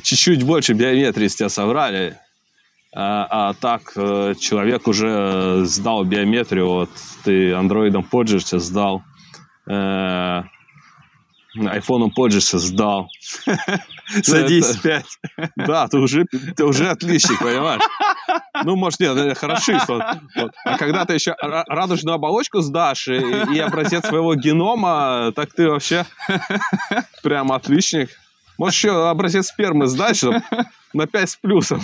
чуть-чуть 0.03 0.43
больше 0.43 0.73
биометрии 0.73 1.29
с 1.29 1.37
тебя 1.37 1.49
соврали. 1.49 2.17
А, 2.93 3.29
а 3.31 3.55
так, 3.55 3.93
э, 3.95 4.35
человек 4.41 4.89
уже 4.89 5.63
сдал 5.65 6.03
биометрию, 6.05 6.67
вот 6.67 6.91
ты 7.25 7.53
андроидом 7.53 8.03
пользуешься, 8.03 8.59
сдал. 8.59 9.03
Э, 9.69 10.43
айфоном 11.67 12.11
пользуешься, 12.11 12.59
сдал. 12.59 13.09
Садись, 14.23 14.71
это- 14.71 14.81
пять. 14.83 15.19
Да, 15.57 15.87
ты 15.89 15.99
уже, 15.99 16.25
ты 16.57 16.65
уже 16.65 16.89
отличник, 16.89 17.39
понимаешь? 17.39 17.83
Ну, 18.65 18.77
может, 18.77 19.01
нет, 19.01 19.17
это 19.17 19.35
хорошист. 19.35 19.89
вот, 19.89 20.03
вот. 20.37 20.53
А 20.65 20.79
когда 20.79 21.05
ты 21.05 21.15
еще 21.15 21.35
ра- 21.43 21.65
радужную 21.67 22.15
оболочку 22.15 22.61
сдашь 22.61 23.09
и, 23.09 23.19
и 23.55 23.59
образец 23.59 24.07
своего 24.07 24.35
генома, 24.35 25.33
так 25.35 25.53
ты 25.53 25.69
вообще 25.69 26.05
прям 27.23 27.53
отличник. 27.53 28.11
Можешь 28.59 28.77
еще 28.79 29.09
образец 29.09 29.49
спермы 29.49 29.87
сдать, 29.87 30.17
чтобы 30.17 30.43
на 30.95 31.07
5 31.07 31.31
с 31.31 31.37
плюсом 31.37 31.81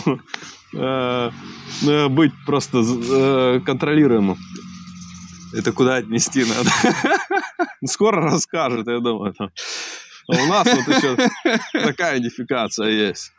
э, 0.74 1.30
э, 1.86 2.08
быть 2.08 2.32
просто 2.46 2.78
э, 2.82 3.60
контролируемым. 3.64 4.38
Это 5.54 5.72
куда 5.72 5.96
отнести 5.96 6.44
надо? 6.44 6.70
Скоро 7.84 8.22
расскажет, 8.22 8.86
я 8.86 9.00
думаю. 9.00 9.34
А 10.28 10.42
у 10.42 10.46
нас 10.46 10.66
вот 10.66 10.88
еще 10.88 11.16
такая 11.72 12.18
идентификация 12.18 12.88
есть. 12.88 13.32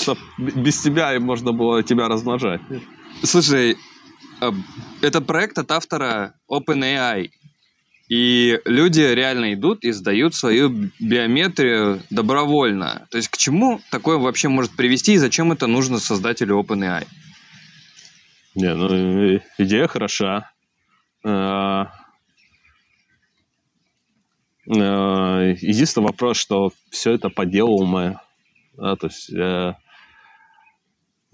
Чтоб 0.00 0.18
без 0.38 0.80
тебя 0.80 1.14
и 1.14 1.18
можно 1.18 1.52
было 1.52 1.82
тебя 1.82 2.08
размножать. 2.08 2.60
Слушай, 3.22 3.76
а, 4.40 4.52
это 5.02 5.20
проект 5.20 5.58
от 5.58 5.70
автора 5.70 6.34
OpenAI. 6.50 7.30
И 8.08 8.60
люди 8.64 9.00
реально 9.00 9.54
идут 9.54 9.84
и 9.84 9.90
сдают 9.90 10.34
свою 10.34 10.90
биометрию 11.00 12.02
добровольно. 12.10 13.06
То 13.10 13.16
есть 13.16 13.28
к 13.28 13.36
чему 13.36 13.80
такое 13.90 14.16
вообще 14.16 14.48
может 14.48 14.76
привести 14.76 15.14
и 15.14 15.18
зачем 15.18 15.50
это 15.50 15.66
нужно 15.66 15.98
создателю 15.98 16.60
OpenAI? 16.60 17.06
Не, 18.54 18.74
ну 18.74 19.40
идея 19.58 19.88
хороша. 19.88 20.50
Э, 24.68 25.54
Единственный 25.60 26.04
вопрос, 26.04 26.36
что 26.38 26.72
все 26.90 27.12
это 27.12 27.28
поделываемое. 27.28 28.20
Да, 28.76 28.96
то 28.96 29.06
есть 29.06 29.32
э, 29.32 29.74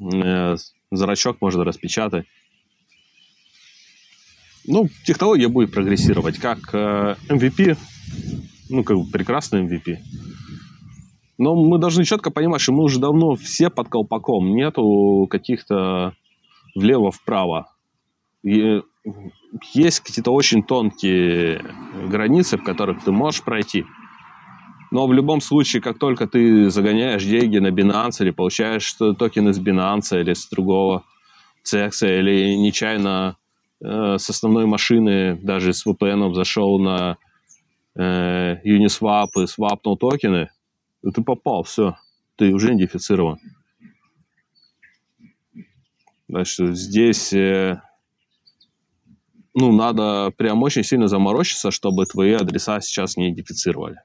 э, 0.00 0.56
зрачок 0.90 1.40
можно 1.40 1.64
распечатать. 1.64 2.26
Ну, 4.64 4.88
технология 5.04 5.48
будет 5.48 5.72
прогрессировать. 5.72 6.38
Как 6.38 6.58
э, 6.72 7.16
MVP, 7.28 7.76
ну, 8.70 8.84
как 8.84 8.96
бы 8.96 9.10
прекрасный 9.10 9.66
MVP. 9.66 9.98
Но 11.38 11.56
мы 11.56 11.78
должны 11.78 12.04
четко 12.04 12.30
понимать, 12.30 12.60
что 12.60 12.72
мы 12.72 12.84
уже 12.84 13.00
давно 13.00 13.34
все 13.34 13.70
под 13.70 13.88
колпаком. 13.88 14.54
Нету 14.54 15.26
каких-то 15.28 16.14
влево-вправо. 16.76 17.72
И 18.44 18.82
есть 19.74 20.00
какие-то 20.00 20.30
очень 20.30 20.62
тонкие 20.62 21.64
границы, 22.08 22.56
в 22.56 22.64
которых 22.64 23.02
ты 23.04 23.12
можешь 23.12 23.42
пройти. 23.42 23.84
Но 24.90 25.06
в 25.06 25.12
любом 25.12 25.40
случае, 25.40 25.80
как 25.80 25.98
только 25.98 26.26
ты 26.26 26.70
загоняешь 26.70 27.24
деньги 27.24 27.58
на 27.58 27.68
Binance 27.68 28.20
или 28.20 28.30
получаешь 28.30 28.92
токены 28.92 29.52
с 29.52 29.58
Binance 29.58 30.20
или 30.20 30.34
с 30.34 30.48
другого 30.48 31.04
CX, 31.64 32.18
или 32.18 32.54
нечаянно 32.56 33.38
э, 33.82 34.18
с 34.18 34.28
основной 34.28 34.66
машины, 34.66 35.38
даже 35.42 35.72
с 35.72 35.86
VPN 35.86 36.34
зашел 36.34 36.78
на 36.78 37.16
э, 37.96 38.56
Uniswap 38.64 39.28
и 39.42 39.46
свапнул 39.46 39.96
токены, 39.96 40.50
то 41.02 41.10
ты 41.10 41.22
попал, 41.22 41.62
все, 41.62 41.96
ты 42.36 42.52
уже 42.52 42.68
идентифицирован. 42.68 43.38
Что 46.44 46.72
здесь 46.72 47.32
э, 47.32 47.80
ну, 49.54 49.72
надо 49.72 50.32
прям 50.36 50.62
очень 50.62 50.84
сильно 50.84 51.08
заморочиться, 51.08 51.70
чтобы 51.70 52.06
твои 52.06 52.32
адреса 52.32 52.80
сейчас 52.80 53.16
не 53.16 53.28
идентифицировали. 53.28 53.96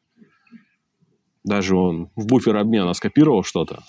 Даже 1.43 1.75
он 1.75 2.09
в 2.15 2.25
буфер 2.25 2.57
обмена 2.57 2.93
скопировал 2.93 3.43
что-то. 3.43 3.83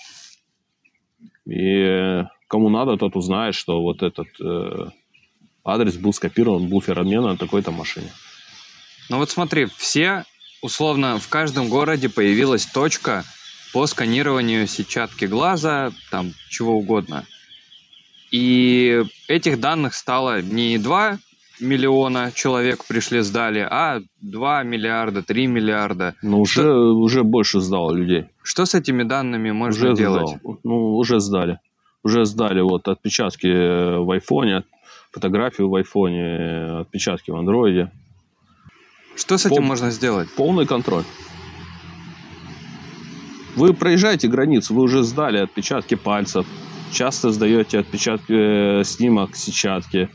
И 1.47 2.25
кому 2.47 2.69
надо, 2.69 2.97
тот 2.97 3.17
узнает, 3.17 3.55
что 3.55 3.83
вот 3.83 4.03
этот 4.03 4.29
э, 4.41 4.91
адрес 5.65 5.97
был 5.97 6.13
скопирован 6.13 6.67
в 6.67 6.69
буфер 6.69 6.99
обмена 6.99 7.29
на 7.29 7.37
такой-то 7.37 7.73
машине. 7.73 8.13
Ну 9.09 9.17
вот 9.19 9.31
смотри, 9.31 9.67
все 9.77 10.25
условно 10.63 11.19
в 11.19 11.29
каждом 11.29 11.69
городе 11.69 12.09
появилась 12.09 12.67
точка 12.67 13.25
по 13.73 13.87
сканированию 13.87 14.67
сетчатки 14.67 15.25
глаза, 15.25 15.93
там 16.11 16.33
чего 16.49 16.75
угодно. 16.75 17.25
И 18.31 19.03
этих 19.27 19.59
данных 19.59 19.95
стало 19.95 20.43
не 20.43 20.79
2 20.79 21.19
миллиона 21.61 22.33
человек 22.35 22.85
пришли, 22.85 23.21
сдали, 23.21 23.61
а 23.61 24.01
2 24.21 24.63
миллиарда, 24.63 25.23
3 25.23 25.47
миллиарда. 25.47 26.15
Ну, 26.23 26.41
уже, 26.41 26.53
что, 26.53 26.95
уже 26.95 27.23
больше 27.25 27.61
сдало 27.61 27.93
людей. 27.93 28.27
Что 28.43 28.65
с 28.65 28.75
этими 28.75 29.03
данными 29.03 29.51
можно 29.51 29.91
уже 29.91 29.97
делать? 29.97 30.29
Сдал. 30.29 30.59
Ну, 30.65 30.97
уже 30.97 31.21
сдали. 31.21 31.59
Уже 32.05 32.25
сдали 32.25 32.61
вот 32.61 32.89
отпечатки 32.89 33.47
в 33.47 34.11
айфоне, 34.11 34.65
фотографию 35.11 35.69
в 35.69 35.75
айфоне, 35.75 36.81
отпечатки 36.81 37.31
в 37.31 37.37
андроиде. 37.37 37.91
Что 39.17 39.37
с 39.37 39.47
этим 39.47 39.57
Пол... 39.57 39.65
можно 39.65 39.91
сделать? 39.91 40.29
Полный 40.31 40.67
контроль. 40.67 41.05
Вы 43.57 43.75
проезжаете 43.75 44.29
границу, 44.29 44.73
вы 44.75 44.83
уже 44.83 45.03
сдали 45.03 45.39
отпечатки 45.39 45.97
пальцев, 45.97 46.47
часто 46.93 47.33
сдаете 47.33 47.81
отпечатки, 47.81 48.81
э, 48.81 48.85
снимок 48.85 49.35
сетчатки, 49.35 50.09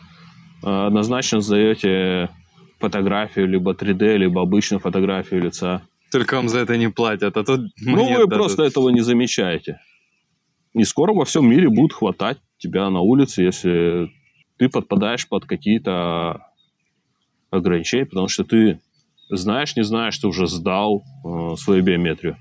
однозначно 0.64 1.42
сдаете 1.42 2.30
фотографию, 2.80 3.48
либо 3.48 3.74
3D, 3.74 4.18
либо 4.18 4.42
обычную 4.42 4.80
фотографию 4.80 5.42
лица. 5.44 5.82
Только 6.12 6.36
вам 6.36 6.50
за 6.50 6.60
это 6.60 6.78
не 6.78 6.90
платят, 6.90 7.38
а 7.38 7.44
тут 7.44 7.62
Ну, 7.82 8.04
вы 8.06 8.14
дадут. 8.26 8.30
просто 8.34 8.64
этого 8.64 8.90
не 8.90 9.02
замечаете. 9.02 9.80
Не 10.74 10.84
скоро 10.86 11.14
во 11.14 11.26
всем 11.26 11.48
мире 11.50 11.70
будут 11.70 11.94
хватать 11.94 12.40
тебя 12.58 12.90
на 12.90 13.00
улице, 13.02 13.44
если 13.44 14.12
ты 14.58 14.70
подпадаешь 14.70 15.28
под 15.28 15.46
какие-то 15.46 16.46
ограничения, 17.52 18.06
потому 18.06 18.28
что 18.28 18.44
ты 18.44 18.80
знаешь, 19.30 19.76
не 19.76 19.84
знаешь, 19.84 20.18
ты 20.18 20.28
уже 20.28 20.48
сдал 20.48 21.04
э, 21.26 21.56
свою 21.58 21.84
биометрию. 21.84 22.38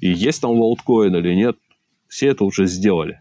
И 0.00 0.08
есть 0.10 0.40
там 0.40 0.56
волткоин 0.56 1.14
или 1.16 1.34
нет, 1.34 1.56
все 2.08 2.28
это 2.28 2.44
уже 2.44 2.66
сделали. 2.66 3.20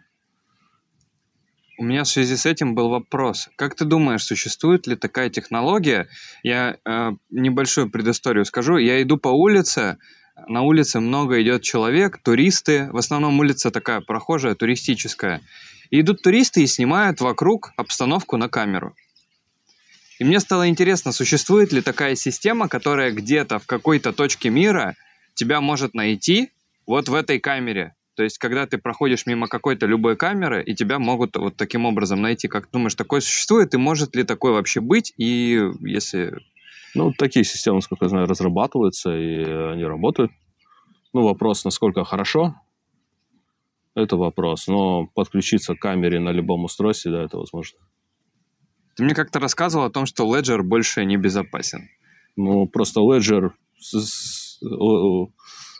У 1.81 1.83
меня 1.83 2.03
в 2.03 2.07
связи 2.07 2.35
с 2.37 2.45
этим 2.45 2.75
был 2.75 2.89
вопрос. 2.89 3.49
Как 3.55 3.73
ты 3.73 3.85
думаешь, 3.85 4.23
существует 4.23 4.85
ли 4.85 4.95
такая 4.95 5.31
технология? 5.31 6.07
Я 6.43 6.77
э, 6.85 7.11
небольшую 7.31 7.89
предысторию 7.89 8.45
скажу. 8.45 8.77
Я 8.77 9.01
иду 9.01 9.17
по 9.17 9.29
улице, 9.29 9.97
на 10.47 10.61
улице 10.61 10.99
много 10.99 11.41
идет 11.41 11.63
человек, 11.63 12.19
туристы. 12.19 12.87
В 12.91 12.97
основном 12.97 13.39
улица 13.39 13.71
такая 13.71 13.99
прохожая, 13.99 14.53
туристическая. 14.53 15.41
И 15.89 16.01
идут 16.01 16.21
туристы 16.21 16.61
и 16.61 16.67
снимают 16.67 17.19
вокруг 17.19 17.71
обстановку 17.77 18.37
на 18.37 18.47
камеру. 18.47 18.95
И 20.19 20.23
мне 20.23 20.39
стало 20.39 20.69
интересно, 20.69 21.11
существует 21.11 21.73
ли 21.73 21.81
такая 21.81 22.13
система, 22.13 22.69
которая 22.69 23.11
где-то 23.11 23.57
в 23.57 23.65
какой-то 23.65 24.13
точке 24.13 24.51
мира 24.51 24.95
тебя 25.33 25.61
может 25.61 25.95
найти 25.95 26.51
вот 26.85 27.09
в 27.09 27.15
этой 27.15 27.39
камере. 27.39 27.95
То 28.21 28.25
есть, 28.25 28.37
когда 28.37 28.67
ты 28.67 28.77
проходишь 28.77 29.25
мимо 29.25 29.47
какой-то 29.47 29.87
любой 29.87 30.15
камеры, 30.15 30.63
и 30.63 30.75
тебя 30.75 30.99
могут 30.99 31.35
вот 31.37 31.57
таким 31.57 31.87
образом 31.87 32.21
найти. 32.21 32.47
Как 32.47 32.69
думаешь, 32.69 32.93
такое 32.93 33.19
существует, 33.19 33.73
и 33.73 33.77
может 33.77 34.15
ли 34.15 34.21
такое 34.21 34.51
вообще 34.51 34.79
быть? 34.79 35.11
И 35.17 35.59
если... 35.79 36.37
Ну, 36.93 37.13
такие 37.17 37.43
системы, 37.43 37.77
насколько 37.77 38.05
я 38.05 38.09
знаю, 38.09 38.27
разрабатываются, 38.27 39.17
и 39.17 39.41
они 39.41 39.83
работают. 39.85 40.31
Ну, 41.13 41.23
вопрос, 41.23 41.65
насколько 41.65 42.03
хорошо, 42.03 42.53
это 43.95 44.17
вопрос. 44.17 44.67
Но 44.67 45.07
подключиться 45.07 45.73
к 45.73 45.79
камере 45.79 46.19
на 46.19 46.29
любом 46.29 46.65
устройстве, 46.65 47.11
да, 47.11 47.23
это 47.23 47.39
возможно. 47.39 47.79
Ты 48.97 49.03
мне 49.03 49.15
как-то 49.15 49.39
рассказывал 49.39 49.85
о 49.85 49.89
том, 49.89 50.05
что 50.05 50.31
Ledger 50.31 50.61
больше 50.61 51.05
не 51.05 51.17
безопасен. 51.17 51.89
Ну, 52.35 52.67
просто 52.67 53.01
Ledger, 53.01 53.49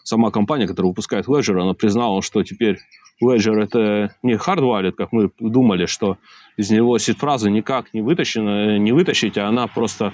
сама 0.04 0.32
компания, 0.32 0.68
которая 0.68 0.90
выпускает 0.90 1.28
Ledger, 1.28 1.62
она 1.62 1.74
признала, 1.74 2.22
что 2.22 2.44
теперь 2.44 2.78
Ledger 3.24 3.62
это 3.62 4.16
не 4.24 4.34
hard 4.34 4.60
wallet, 4.60 4.92
как 4.94 5.12
мы 5.12 5.32
думали, 5.40 5.86
что 5.86 6.18
из 6.58 6.72
него 6.72 6.98
сид-фразы 6.98 7.50
никак 7.50 7.94
не, 7.94 8.02
вытащена, 8.02 8.78
не 8.78 8.92
вытащить, 8.92 9.38
а 9.38 9.48
она 9.48 9.68
просто 9.68 10.14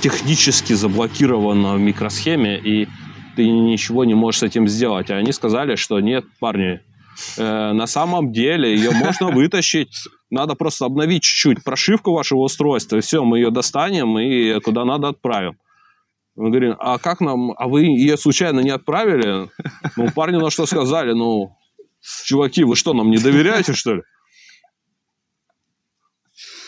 технически 0.00 0.72
заблокирована 0.72 1.74
в 1.74 1.80
микросхеме, 1.80 2.58
и 2.58 2.88
ты 3.36 3.48
ничего 3.48 4.04
не 4.04 4.14
можешь 4.14 4.40
с 4.40 4.42
этим 4.44 4.66
сделать. 4.68 5.10
А 5.10 5.16
они 5.16 5.32
сказали, 5.32 5.76
что 5.76 6.00
нет, 6.00 6.24
парни, 6.40 6.80
э, 7.36 7.72
на 7.72 7.86
самом 7.86 8.32
деле 8.32 8.74
ее 8.74 8.90
можно 8.90 9.28
вытащить 9.30 10.08
надо 10.30 10.54
просто 10.54 10.84
обновить 10.84 11.22
чуть-чуть 11.22 11.64
прошивку 11.64 12.12
вашего 12.12 12.40
устройства, 12.40 12.96
и 12.96 13.00
все, 13.00 13.24
мы 13.24 13.38
ее 13.38 13.50
достанем 13.50 14.18
и 14.18 14.60
куда 14.60 14.84
надо 14.84 15.08
отправим. 15.08 15.56
Мы 16.38 16.50
говорим, 16.50 16.76
а 16.78 16.98
как 16.98 17.20
нам, 17.20 17.52
а 17.56 17.66
вы 17.66 17.82
ее 17.82 18.16
случайно 18.16 18.60
не 18.60 18.70
отправили? 18.70 19.50
Ну, 19.96 20.10
парни 20.14 20.36
на 20.36 20.50
что 20.50 20.66
сказали, 20.66 21.12
ну, 21.12 21.56
чуваки, 22.24 22.62
вы 22.62 22.76
что, 22.76 22.94
нам 22.94 23.10
не 23.10 23.18
доверяете, 23.18 23.72
что 23.72 23.94
ли? 23.94 24.02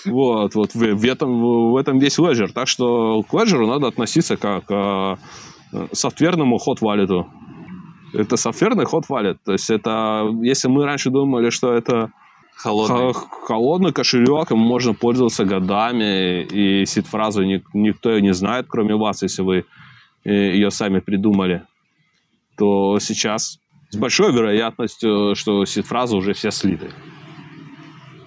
Вот, 0.07 0.57
вот 0.57 0.75
в, 0.75 0.79
в, 0.79 1.05
этом, 1.05 1.71
в 1.71 1.77
этом 1.77 2.01
весь 2.01 2.19
Ledger. 2.19 2.49
Так 2.53 2.67
что 2.67 3.23
к 3.23 3.33
Ledger 3.33 3.65
надо 3.65 3.87
относиться 3.87 4.37
как 4.37 4.67
к 4.67 5.19
э, 5.73 5.87
софтверному 5.93 6.59
ход-валету. 6.59 7.29
Это 8.13 8.37
софтверный 8.37 8.87
ход-валет. 8.87 9.39
То 9.45 9.53
есть 9.53 9.71
это, 9.71 10.29
если 10.43 10.67
мы 10.67 10.85
раньше 10.85 11.11
думали, 11.11 11.51
что 11.51 11.73
это 11.73 12.11
Холодный. 12.63 13.15
Холодный 13.47 13.93
кошелек, 13.93 14.51
им 14.51 14.59
можно 14.59 14.93
пользоваться 14.93 15.47
годами, 15.47 16.43
и 16.43 16.85
сид-фразу 16.85 17.43
никто 17.43 18.19
не 18.19 18.35
знает, 18.35 18.67
кроме 18.69 18.97
вас, 18.97 19.23
если 19.23 19.41
вы 19.41 19.65
э, 20.25 20.31
ее 20.31 20.71
сами 20.71 21.01
придумали, 21.01 21.63
то 22.59 22.99
сейчас 22.99 23.59
с 23.89 23.97
большой 23.97 24.33
вероятностью, 24.35 25.35
что 25.37 25.65
сид-фразы 25.65 26.17
уже 26.17 26.35
все 26.35 26.51
слиты. 26.51 26.91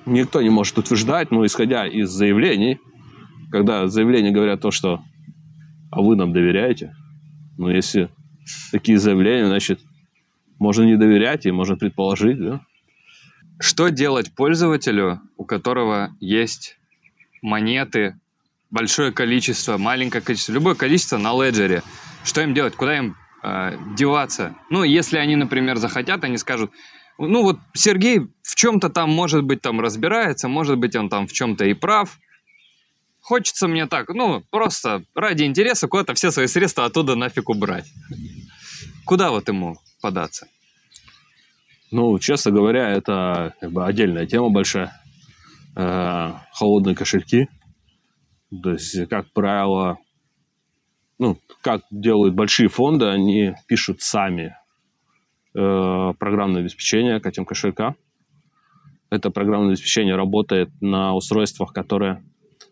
Никто 0.07 0.41
не 0.41 0.49
может 0.49 0.79
утверждать, 0.79 1.29
но 1.29 1.45
исходя 1.45 1.85
из 1.85 2.09
заявлений, 2.09 2.79
когда 3.51 3.87
заявления 3.87 4.31
говорят 4.31 4.61
то, 4.61 4.71
что 4.71 5.01
«а 5.91 6.01
вы 6.01 6.15
нам 6.15 6.33
доверяете?», 6.33 6.95
ну, 7.59 7.69
если 7.69 8.09
такие 8.71 8.97
заявления, 8.97 9.45
значит, 9.45 9.79
можно 10.57 10.83
не 10.83 10.97
доверять 10.97 11.45
и 11.45 11.51
можно 11.51 11.75
предположить, 11.75 12.39
да? 12.39 12.61
Что 13.59 13.89
делать 13.89 14.33
пользователю, 14.33 15.21
у 15.37 15.45
которого 15.45 16.15
есть 16.19 16.77
монеты, 17.41 18.19
большое 18.71 19.11
количество, 19.11 19.77
маленькое 19.77 20.21
количество, 20.23 20.53
любое 20.53 20.75
количество 20.75 21.17
на 21.17 21.33
леджере? 21.33 21.83
Что 22.23 22.41
им 22.41 22.53
делать? 22.53 22.75
Куда 22.75 22.97
им 22.97 23.15
э, 23.43 23.77
деваться? 23.95 24.55
Ну, 24.69 24.83
если 24.83 25.17
они, 25.17 25.35
например, 25.35 25.77
захотят, 25.77 26.23
они 26.23 26.37
скажут, 26.37 26.71
ну 27.17 27.43
вот 27.43 27.59
Сергей 27.73 28.21
в 28.41 28.55
чем-то 28.55 28.89
там, 28.89 29.11
может 29.11 29.43
быть, 29.43 29.61
там 29.61 29.79
разбирается, 29.79 30.47
может 30.47 30.77
быть, 30.77 30.95
он 30.95 31.09
там 31.09 31.27
в 31.27 31.33
чем-то 31.33 31.65
и 31.65 31.73
прав. 31.73 32.17
Хочется 33.21 33.67
мне 33.67 33.87
так, 33.87 34.09
ну, 34.09 34.43
просто 34.49 35.03
ради 35.15 35.43
интереса 35.43 35.87
куда-то 35.87 36.13
все 36.13 36.31
свои 36.31 36.47
средства 36.47 36.85
оттуда 36.85 37.15
нафиг 37.15 37.49
убрать. 37.49 37.85
Куда 39.05 39.29
вот 39.29 39.47
ему 39.47 39.77
податься? 40.01 40.47
Ну, 41.93 42.17
честно 42.17 42.49
говоря, 42.49 42.89
это 42.89 43.53
как 43.61 43.71
бы 43.71 43.85
отдельная 43.85 44.25
тема 44.25 44.49
большая. 44.49 44.99
Э, 45.75 46.31
холодные 46.51 46.95
кошельки. 46.95 47.49
То 48.63 48.71
есть, 48.71 49.07
как 49.09 49.31
правило, 49.31 49.99
ну, 51.19 51.37
как 51.61 51.83
делают 51.91 52.33
большие 52.33 52.67
фонды, 52.67 53.05
они 53.05 53.53
пишут 53.67 54.01
сами 54.01 54.55
э, 55.53 56.13
программное 56.17 56.61
обеспечение 56.61 57.19
к 57.19 57.27
этим 57.27 57.45
кошелькам. 57.45 57.95
Это 59.11 59.29
программное 59.29 59.73
обеспечение 59.73 60.15
работает 60.15 60.71
на 60.81 61.13
устройствах, 61.13 61.73
которые 61.73 62.23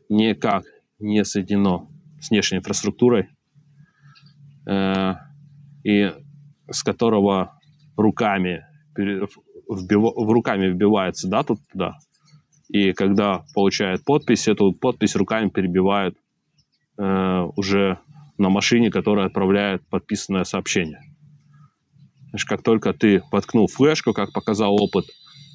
никак 0.09 0.63
не 0.97 1.23
соединено 1.25 1.87
с 2.19 2.31
внешней 2.31 2.57
инфраструктурой, 2.57 3.29
э, 4.65 5.13
и 5.83 6.11
с 6.71 6.81
которого 6.81 7.59
руками 7.95 8.65
вбив, 9.69 10.03
руками 10.15 10.67
вбивается 10.67 11.27
дату 11.27 11.57
туда, 11.71 11.97
и 12.69 12.93
когда 12.93 13.43
получает 13.53 14.05
подпись, 14.05 14.47
эту 14.47 14.71
подпись 14.71 15.15
руками 15.15 15.49
перебивают 15.49 16.15
э, 16.97 17.47
уже 17.57 17.99
на 18.37 18.49
машине, 18.49 18.89
которая 18.89 19.27
отправляет 19.27 19.85
подписанное 19.89 20.45
сообщение. 20.45 21.01
Значит, 22.29 22.47
как 22.47 22.63
только 22.63 22.93
ты 22.93 23.23
воткнул 23.31 23.67
флешку, 23.67 24.13
как 24.13 24.31
показал 24.31 24.81
опыт 24.81 25.05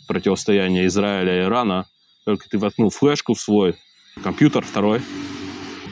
противостояния 0.09 0.87
Израиля 0.87 1.41
и 1.41 1.45
Ирана, 1.47 1.87
только 2.27 2.49
ты 2.51 2.59
воткнул 2.59 2.91
флешку 2.91 3.33
в 3.33 3.41
свой 3.41 3.77
компьютер 4.23 4.63
второй, 4.63 5.01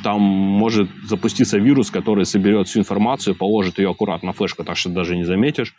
там 0.02 0.20
может 0.20 0.90
запуститься 1.04 1.58
вирус, 1.58 1.90
который 1.90 2.26
соберет 2.26 2.68
всю 2.68 2.80
информацию, 2.80 3.34
положит 3.34 3.78
ее 3.78 3.90
аккуратно 3.90 4.28
на 4.28 4.32
флешку, 4.34 4.62
так 4.62 4.76
что 4.76 4.90
даже 4.90 5.16
не 5.16 5.24
заметишь, 5.24 5.74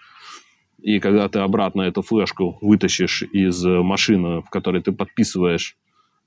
и 0.85 0.99
когда 0.99 1.27
ты 1.27 1.39
обратно 1.39 1.81
эту 1.81 2.03
флешку 2.03 2.59
вытащишь 2.61 3.23
из 3.23 3.65
машины, 3.65 4.43
в 4.43 4.51
которой 4.51 4.83
ты 4.83 4.91
подписываешь 4.91 5.77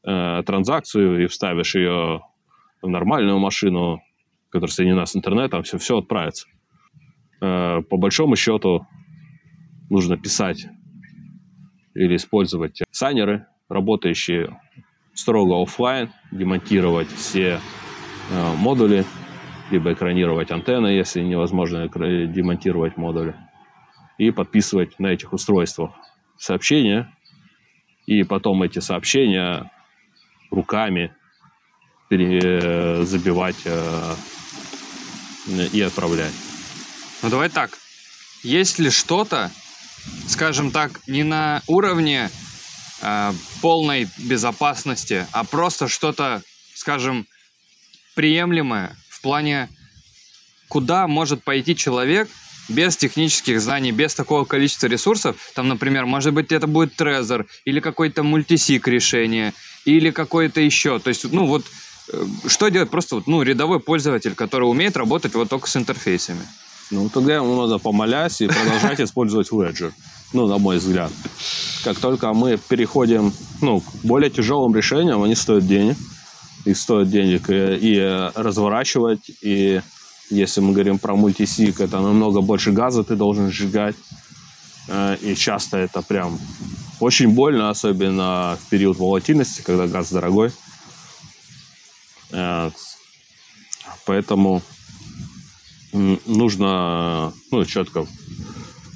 э, 0.05 0.43
транзакцию 0.45 1.23
и 1.23 1.29
вставишь 1.29 1.77
ее 1.77 2.23
в 2.83 2.89
нормальную 2.89 3.39
машину, 3.39 4.03
которая 4.51 4.73
соединена 4.73 5.07
с 5.07 5.15
интернетом, 5.15 5.63
все, 5.63 5.79
все 5.79 5.99
отправится. 5.99 6.49
Э, 7.41 7.83
по 7.89 7.99
большому 7.99 8.35
счету 8.35 8.85
нужно 9.91 10.17
писать 10.17 10.67
или 11.95 12.17
использовать 12.17 12.83
сайнеры, 12.91 13.47
работающие 13.69 14.61
строго 15.15 15.63
офлайн, 15.63 16.11
демонтировать 16.33 17.13
все 17.13 17.61
э, 18.33 18.57
модули, 18.57 19.05
либо 19.71 19.93
экранировать 19.93 20.51
антенны, 20.51 20.89
если 20.89 21.21
невозможно 21.21 21.87
демонтировать 21.87 22.97
модули, 22.97 23.37
и 24.19 24.31
подписывать 24.31 24.99
на 24.99 25.07
этих 25.09 25.33
устройствах 25.33 25.93
сообщения, 26.37 27.15
и 28.07 28.25
потом 28.25 28.63
эти 28.63 28.81
сообщения 28.81 29.71
руками 30.51 31.15
пере, 32.09 33.05
забивать 33.05 33.57
э, 33.65 34.15
и 35.73 35.81
отправлять. 35.81 36.33
Ну 37.23 37.31
давай 37.31 37.49
так. 37.49 37.71
Есть 38.43 38.79
ли 38.79 38.91
что-то, 38.91 39.51
скажем 40.27 40.71
так, 40.71 41.01
не 41.07 41.23
на 41.23 41.63
уровне 41.67 42.31
э, 43.03 43.33
полной 43.61 44.09
безопасности, 44.19 45.27
а 45.33 45.45
просто 45.45 45.87
что-то, 45.87 46.43
скажем, 46.75 47.27
приемлемое 48.15 48.97
в 49.11 49.21
плане, 49.21 49.69
куда 50.69 51.07
может 51.07 51.45
пойти 51.45 51.77
человек 51.77 52.29
без 52.69 52.97
технических 52.97 53.61
знаний, 53.61 53.93
без 53.93 54.15
такого 54.15 54.45
количества 54.45 54.87
ресурсов, 54.87 55.37
там, 55.55 55.69
например, 55.69 56.07
может 56.07 56.35
быть, 56.35 56.53
это 56.53 56.67
будет 56.67 57.01
Trezor 57.01 57.47
или 57.65 57.81
какой-то 57.81 58.23
мультисик 58.23 58.87
решение, 58.89 59.55
или 59.85 60.11
какое-то 60.11 60.61
еще. 60.61 60.99
То 60.99 61.09
есть, 61.09 61.31
ну 61.33 61.47
вот, 61.47 61.65
э, 62.13 62.25
что 62.47 62.69
делать 62.69 62.91
просто 62.91 63.17
вот, 63.17 63.27
ну, 63.27 63.43
рядовой 63.43 63.81
пользователь, 63.81 64.35
который 64.35 64.65
умеет 64.65 64.97
работать 64.97 65.35
вот 65.35 65.49
только 65.49 65.69
с 65.69 65.77
интерфейсами? 65.77 66.43
Ну, 66.91 67.09
тогда 67.09 67.37
ему 67.37 67.61
надо 67.61 67.79
помолясь 67.79 68.41
и 68.41 68.47
продолжать 68.47 69.01
использовать 69.01 69.51
Ledger. 69.51 69.93
Ну, 70.33 70.47
на 70.47 70.59
мой 70.59 70.79
взгляд. 70.79 71.11
Как 71.85 71.99
только 71.99 72.33
мы 72.35 72.59
переходим 72.59 73.33
ну, 73.63 73.81
к 73.81 73.85
более 74.05 74.31
тяжелым 74.31 74.75
решениям, 74.75 75.23
они 75.23 75.35
стоят 75.35 75.67
денег. 75.67 75.97
Их 76.65 76.77
стоят 76.77 77.09
денег 77.09 77.49
и, 77.49 77.79
и 77.81 78.31
разворачивать, 78.35 79.31
и 79.41 79.81
если 80.31 80.61
мы 80.61 80.73
говорим 80.73 80.99
про 80.99 81.17
мультисик, 81.17 81.81
это 81.81 82.01
намного 82.01 82.41
больше 82.41 82.73
газа 82.73 83.05
ты 83.05 83.17
должен 83.17 83.51
сжигать. 83.51 83.97
Э, 84.89 85.17
и 85.21 85.35
часто 85.35 85.79
это 85.79 86.03
прям 86.03 86.39
очень 87.01 87.31
больно, 87.31 87.71
особенно 87.71 88.59
в 88.61 88.69
период 88.69 88.99
волатильности, 88.99 89.63
когда 89.63 89.87
газ 89.87 90.11
дорогой. 90.13 90.51
Э, 92.31 92.71
поэтому 94.07 94.63
нужно 95.93 97.33
ну, 97.51 97.65
четко 97.65 98.07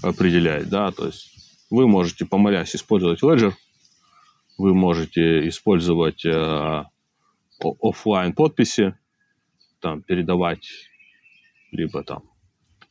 определять, 0.03 0.69
да, 0.69 0.91
то 0.91 1.07
есть 1.07 1.31
вы 1.71 1.89
можете, 1.89 2.27
помолясь, 2.27 2.75
использовать 2.75 3.23
Ledger, 3.23 3.55
вы 4.59 4.75
можете 4.75 5.49
использовать 5.49 6.25
э, 6.25 6.85
офлайн 7.81 8.33
подписи, 8.35 8.95
там 9.81 10.03
передавать 10.03 10.69
либо 11.73 12.05
там 12.05 12.23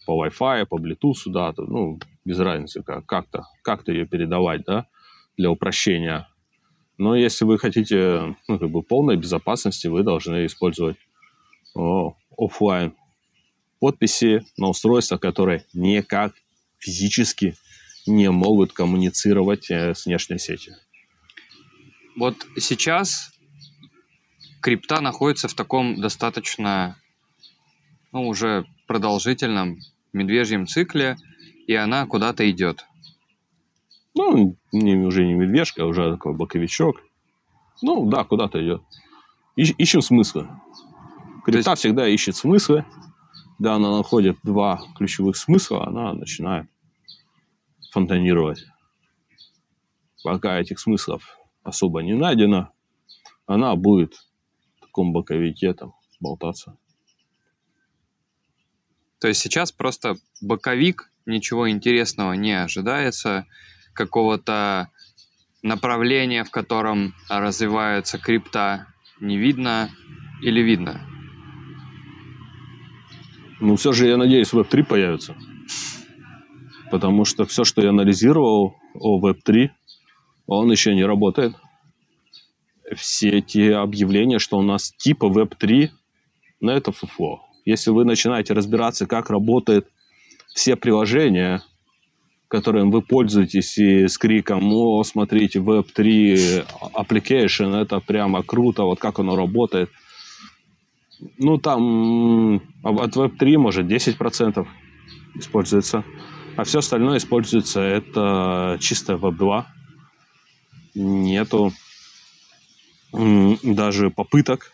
по 0.05 0.25
Wi-Fi, 0.25 0.65
по 0.65 0.77
Bluetooth, 0.77 1.27
да, 1.27 1.53
то, 1.53 1.63
ну, 1.63 1.99
без 2.25 2.39
разницы, 2.39 2.83
как, 2.83 3.05
как-то, 3.05 3.45
как-то 3.61 3.91
ее 3.91 4.05
передавать, 4.05 4.63
да, 4.65 4.87
для 5.37 5.49
упрощения. 5.49 6.27
Но 6.97 7.15
если 7.15 7.45
вы 7.45 7.57
хотите, 7.57 8.35
ну, 8.47 8.59
как 8.59 8.69
бы 8.69 8.83
полной 8.83 9.15
безопасности, 9.15 9.87
вы 9.87 10.03
должны 10.03 10.45
использовать 10.45 10.97
офлайн 12.37 12.93
подписи 13.79 14.45
на 14.57 14.69
устройствах, 14.69 15.21
которые 15.21 15.65
никак 15.73 16.33
физически 16.77 17.55
не 18.05 18.29
могут 18.29 18.73
коммуницировать 18.73 19.69
э, 19.69 19.93
с 19.93 20.05
внешней 20.05 20.39
сетью. 20.39 20.75
Вот 22.17 22.35
сейчас 22.57 23.31
крипта 24.61 25.01
находится 25.01 25.47
в 25.47 25.53
таком 25.53 25.99
достаточно, 25.99 26.97
ну, 28.11 28.27
уже 28.27 28.65
продолжительном 28.87 29.77
медвежьем 30.13 30.67
цикле, 30.67 31.17
и 31.67 31.73
она 31.73 32.05
куда-то 32.05 32.49
идет. 32.49 32.85
Ну, 34.13 34.57
не, 34.71 34.95
уже 34.97 35.25
не 35.25 35.33
медвежка, 35.33 35.83
а 35.83 35.85
уже 35.85 36.11
такой 36.11 36.33
боковичок. 36.33 37.01
Ну, 37.81 38.09
да, 38.09 38.23
куда-то 38.23 38.63
идет. 38.63 38.81
Ищ, 39.55 39.73
ищем 39.77 40.01
смыслы. 40.01 40.49
Крипта 41.45 41.71
есть... 41.71 41.81
всегда 41.81 42.07
ищет 42.07 42.35
смыслы, 42.35 42.85
когда 43.57 43.75
она 43.75 43.97
находит 43.97 44.37
два 44.43 44.81
ключевых 44.97 45.37
смысла, 45.37 45.87
она 45.87 46.13
начинает 46.13 46.67
фонтанировать. 47.91 48.65
Пока 50.23 50.59
этих 50.59 50.79
смыслов 50.79 51.37
особо 51.63 52.01
не 52.01 52.13
найдено, 52.13 52.71
она 53.45 53.75
будет 53.75 54.15
в 54.77 54.81
таком 54.81 55.13
боковике 55.13 55.73
там 55.73 55.93
болтаться. 56.19 56.77
То 59.21 59.27
есть 59.27 59.39
сейчас 59.39 59.71
просто 59.71 60.15
боковик, 60.41 61.11
ничего 61.27 61.69
интересного 61.69 62.33
не 62.33 62.53
ожидается, 62.53 63.45
какого-то 63.93 64.89
направления, 65.61 66.43
в 66.43 66.49
котором 66.49 67.13
развивается 67.29 68.17
крипта, 68.17 68.87
не 69.19 69.37
видно 69.37 69.91
или 70.41 70.61
видно? 70.61 71.07
Ну, 73.59 73.75
все 73.75 73.91
же, 73.91 74.07
я 74.07 74.17
надеюсь, 74.17 74.53
Web3 74.53 74.83
появится. 74.83 75.35
Потому 76.89 77.23
что 77.23 77.45
все, 77.45 77.63
что 77.63 77.83
я 77.83 77.89
анализировал 77.89 78.75
о 78.95 79.21
Web3, 79.21 79.69
он 80.47 80.71
еще 80.71 80.95
не 80.95 81.05
работает. 81.05 81.55
Все 82.95 83.29
эти 83.29 83.69
объявления, 83.69 84.39
что 84.39 84.57
у 84.57 84.63
нас 84.63 84.91
типа 84.97 85.25
Web3, 85.25 85.91
на 86.59 86.71
это 86.71 86.91
фуфло. 86.91 87.50
Если 87.65 87.91
вы 87.91 88.05
начинаете 88.05 88.53
разбираться, 88.53 89.05
как 89.05 89.29
работают 89.29 89.87
все 90.53 90.75
приложения, 90.75 91.63
которым 92.47 92.91
вы 92.91 93.01
пользуетесь 93.01 93.77
и 93.77 94.07
с 94.07 94.17
криком 94.17 94.73
«О, 94.73 95.03
смотрите, 95.03 95.59
Web3 95.59 96.65
application, 96.93 97.75
это 97.75 97.99
прямо 97.99 98.43
круто, 98.43 98.83
вот 98.83 98.99
как 98.99 99.19
оно 99.19 99.35
работает», 99.35 99.89
ну, 101.37 101.57
там 101.57 102.55
от 102.83 103.15
Web3, 103.15 103.57
может, 103.57 103.85
10% 103.85 104.67
используется. 105.35 106.03
А 106.57 106.63
все 106.63 106.79
остальное 106.79 107.17
используется, 107.17 107.79
это 107.79 108.77
чисто 108.81 109.13
Web2. 109.13 109.63
Нету 110.95 111.71
даже 113.13 114.09
попыток 114.09 114.73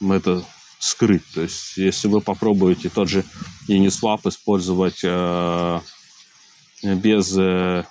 это 0.00 0.42
скрыть. 0.78 1.24
То 1.34 1.42
есть, 1.42 1.76
если 1.76 2.08
вы 2.08 2.20
попробуете 2.20 2.88
тот 2.88 3.08
же 3.08 3.24
Uniswap 3.68 4.28
использовать 4.28 5.00
э, 5.02 5.80
без 6.82 7.36
э, 7.36 7.84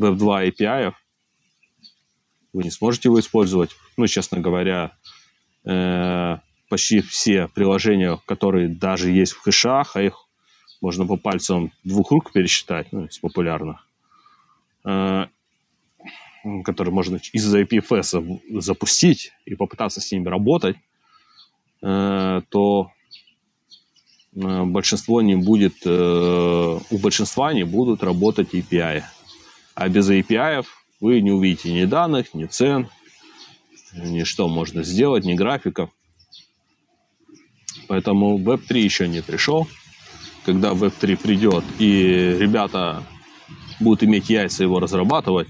Web2 0.00 0.52
API, 0.52 0.92
вы 2.52 2.62
не 2.62 2.70
сможете 2.70 3.08
его 3.08 3.20
использовать. 3.20 3.70
Ну, 3.96 4.06
честно 4.06 4.40
говоря, 4.40 4.92
Э, 5.68 6.38
почти 6.70 7.00
все 7.00 7.48
приложения, 7.48 8.18
которые 8.26 8.68
даже 8.68 9.10
есть 9.10 9.32
в 9.32 9.40
хэшах, 9.40 9.96
а 9.96 10.02
их 10.02 10.26
можно 10.80 11.06
по 11.06 11.16
пальцам 11.16 11.72
двух 11.84 12.10
рук 12.10 12.32
пересчитать, 12.32 12.90
ну, 12.90 13.04
из 13.04 13.18
популярных, 13.18 13.86
э, 14.86 15.26
которые 16.64 16.94
можно 16.94 17.20
из 17.32 17.54
IPFS 17.54 18.60
запустить 18.60 19.32
и 19.44 19.56
попытаться 19.56 20.00
с 20.00 20.10
ними 20.10 20.28
работать, 20.28 20.76
то 21.80 22.90
э, 24.34 24.64
большинство 24.64 25.22
не 25.22 25.36
будет, 25.36 25.74
э, 25.84 26.78
у 26.90 26.98
большинства 26.98 27.52
не 27.52 27.64
будут 27.64 28.02
работать 28.02 28.54
API. 28.54 29.02
А 29.74 29.88
без 29.88 30.10
API 30.10 30.64
вы 31.00 31.20
не 31.20 31.30
увидите 31.30 31.72
ни 31.72 31.84
данных, 31.84 32.34
ни 32.34 32.46
цен, 32.46 32.88
ни 33.94 34.24
что 34.24 34.48
можно 34.48 34.82
сделать, 34.82 35.24
ни 35.24 35.34
графиков. 35.34 35.90
Поэтому 37.86 38.38
Web3 38.38 38.78
еще 38.78 39.08
не 39.08 39.22
пришел. 39.22 39.66
Когда 40.44 40.72
Web3 40.72 41.16
придет 41.16 41.64
и 41.78 42.36
ребята 42.38 43.04
будут 43.80 44.02
иметь 44.02 44.30
яйца 44.30 44.62
его 44.62 44.80
разрабатывать, 44.80 45.48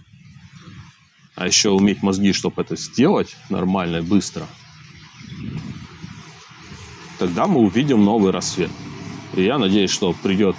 а 1.35 1.47
еще 1.47 1.71
уметь 1.71 2.03
мозги, 2.03 2.33
чтобы 2.33 2.63
это 2.63 2.77
сделать 2.77 3.37
нормально 3.49 4.03
быстро, 4.03 4.47
тогда 7.19 7.47
мы 7.47 7.61
увидим 7.61 8.05
новый 8.05 8.33
рассвет. 8.33 8.71
И 9.35 9.43
я 9.43 9.59
надеюсь, 9.59 9.91
что 9.91 10.13
придет 10.13 10.57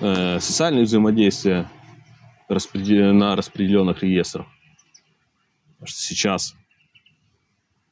э, 0.00 0.40
социальное 0.40 0.84
взаимодействие 0.84 1.68
на 2.48 3.36
распределенных 3.36 4.02
реестрах. 4.02 4.46
Потому 5.72 5.88
что 5.88 6.00
сейчас 6.00 6.54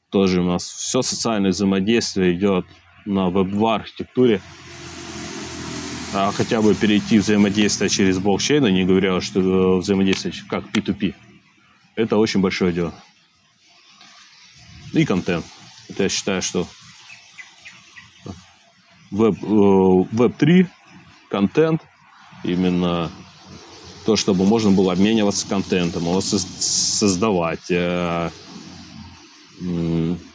тоже 0.09 0.41
у 0.41 0.45
нас 0.45 0.63
все 0.63 1.01
социальное 1.01 1.51
взаимодействие 1.51 2.33
идет 2.33 2.65
на 3.05 3.29
Web2 3.29 3.75
архитектуре, 3.75 4.41
а 6.13 6.31
хотя 6.31 6.61
бы 6.61 6.73
перейти 6.73 7.19
взаимодействие 7.19 7.89
через 7.89 8.17
блокчейн, 8.19 8.63
не 8.65 8.85
говоря, 8.85 9.19
что 9.21 9.79
взаимодействовать 9.79 10.39
как 10.49 10.63
P2P. 10.71 11.13
Это 11.95 12.17
очень 12.17 12.39
большое 12.39 12.71
дело. 12.71 12.93
И 14.93 15.05
контент. 15.05 15.45
Это 15.89 16.03
я 16.03 16.09
считаю, 16.09 16.41
что 16.41 16.67
Web, 19.15 19.39
Web3, 20.11 20.67
контент, 21.29 21.81
именно 22.43 23.09
то, 24.05 24.15
чтобы 24.15 24.45
можно 24.45 24.71
было 24.71 24.93
обмениваться 24.93 25.47
контентом, 25.47 26.03
его 26.03 26.21
создавать, 26.21 27.71
э, 27.71 28.29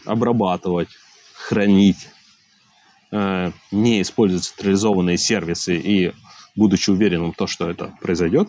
обрабатывать, 0.04 0.88
хранить, 1.34 2.08
э, 3.12 3.52
не 3.70 4.02
использовать 4.02 4.44
централизованные 4.44 5.18
сервисы 5.18 5.76
и 5.76 6.12
будучи 6.56 6.90
уверенным 6.90 7.32
в 7.32 7.36
том, 7.36 7.46
что 7.46 7.70
это 7.70 7.94
произойдет, 8.00 8.48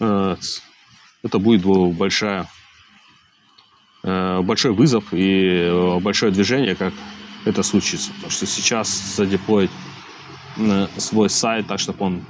э, 0.00 0.36
это 1.22 1.38
будет 1.38 1.64
большая, 1.96 2.48
большой 4.02 4.74
вызов 4.74 5.06
и 5.12 5.98
большое 6.02 6.30
движение, 6.30 6.74
как 6.74 6.92
это 7.44 7.62
случится. 7.62 8.12
Потому 8.12 8.30
что 8.30 8.46
сейчас 8.46 8.88
задеплоить 9.16 9.70
свой 10.98 11.30
сайт 11.30 11.66
так, 11.66 11.78
чтобы 11.78 12.04
он 12.04 12.24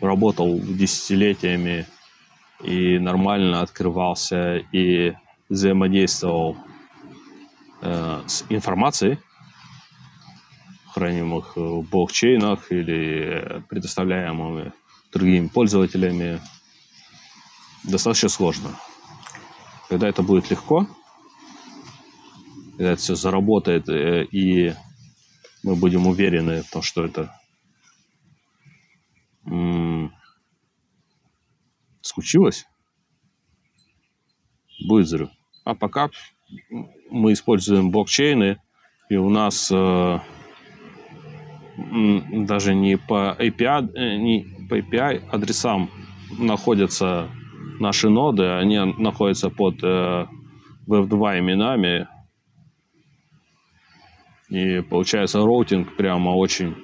работал 0.00 0.58
десятилетиями 0.58 1.86
и 2.62 2.98
нормально 2.98 3.60
открывался 3.60 4.56
и 4.72 5.14
взаимодействовал 5.48 6.56
э, 7.82 8.22
с 8.26 8.44
информацией, 8.48 9.18
хранимых 10.92 11.56
в 11.56 11.82
блокчейнах 11.82 12.72
или 12.72 13.62
предоставляемыми 13.68 14.72
другими 15.12 15.46
пользователями, 15.46 16.40
достаточно 17.84 18.28
сложно. 18.28 18.70
Когда 19.88 20.08
это 20.08 20.22
будет 20.22 20.50
легко, 20.50 20.86
когда 22.78 22.92
это 22.92 23.02
все 23.02 23.16
заработает, 23.16 23.88
э, 23.88 24.24
и 24.30 24.72
мы 25.64 25.74
будем 25.74 26.06
уверены 26.06 26.62
в 26.62 26.70
том, 26.70 26.80
что 26.80 27.04
это 27.04 27.34
случилось, 32.00 32.66
будет 34.86 35.06
взрыв. 35.06 35.30
А 35.64 35.74
пока 35.74 36.08
мы 37.10 37.32
используем 37.32 37.90
блокчейны, 37.90 38.58
и 39.10 39.16
у 39.16 39.28
нас 39.28 39.72
э, 39.72 40.18
даже 42.46 42.74
не 42.76 42.96
по 42.96 43.36
API, 43.38 43.92
э, 43.92 44.16
не 44.18 44.66
по 44.68 44.78
API 44.78 45.28
адресам 45.30 45.90
находятся 46.38 47.28
наши 47.80 48.08
ноды, 48.08 48.44
они 48.44 48.78
находятся 48.98 49.50
под 49.50 49.82
э, 49.82 50.26
Web2 50.86 51.40
именами. 51.40 52.08
И 54.48 54.80
получается 54.80 55.40
роутинг 55.40 55.96
прямо 55.96 56.30
очень 56.30 56.74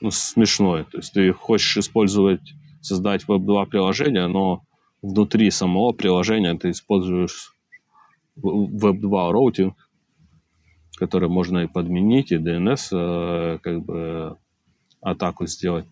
ну, 0.00 0.10
смешной. 0.10 0.84
То 0.84 0.98
есть 0.98 1.12
ты 1.12 1.32
хочешь 1.32 1.76
использовать, 1.78 2.40
создать 2.80 3.26
веб-2 3.26 3.66
приложение, 3.66 4.26
но 4.26 4.62
внутри 5.02 5.50
самого 5.50 5.92
приложения 5.92 6.54
ты 6.54 6.70
используешь 6.70 7.54
веб-2 8.36 9.30
роутинг, 9.32 9.74
который 10.96 11.28
можно 11.28 11.60
и 11.60 11.66
подменить, 11.66 12.30
и 12.30 12.36
DNS 12.36 12.88
э, 12.92 13.58
как 13.62 13.84
бы 13.84 14.36
атаку 15.00 15.46
сделать. 15.46 15.86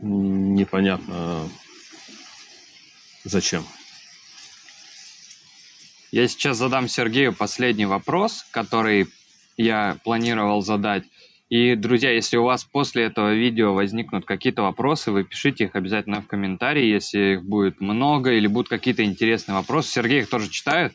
Непонятно 0.00 1.48
зачем. 3.24 3.62
Я 6.12 6.26
сейчас 6.26 6.56
задам 6.56 6.88
Сергею 6.88 7.32
последний 7.32 7.86
вопрос, 7.86 8.44
который 8.50 9.06
я 9.56 9.98
планировал 10.02 10.60
задать. 10.60 11.04
И, 11.50 11.76
друзья, 11.76 12.10
если 12.10 12.36
у 12.36 12.44
вас 12.44 12.64
после 12.64 13.04
этого 13.04 13.32
видео 13.32 13.74
возникнут 13.74 14.24
какие-то 14.24 14.62
вопросы, 14.62 15.12
вы 15.12 15.22
пишите 15.22 15.64
их 15.64 15.76
обязательно 15.76 16.20
в 16.20 16.26
комментарии, 16.26 16.84
если 16.84 17.34
их 17.34 17.44
будет 17.44 17.80
много 17.80 18.32
или 18.32 18.48
будут 18.48 18.68
какие-то 18.68 19.04
интересные 19.04 19.54
вопросы. 19.54 19.90
Сергей 19.90 20.20
их 20.20 20.28
тоже 20.28 20.48
читает. 20.48 20.94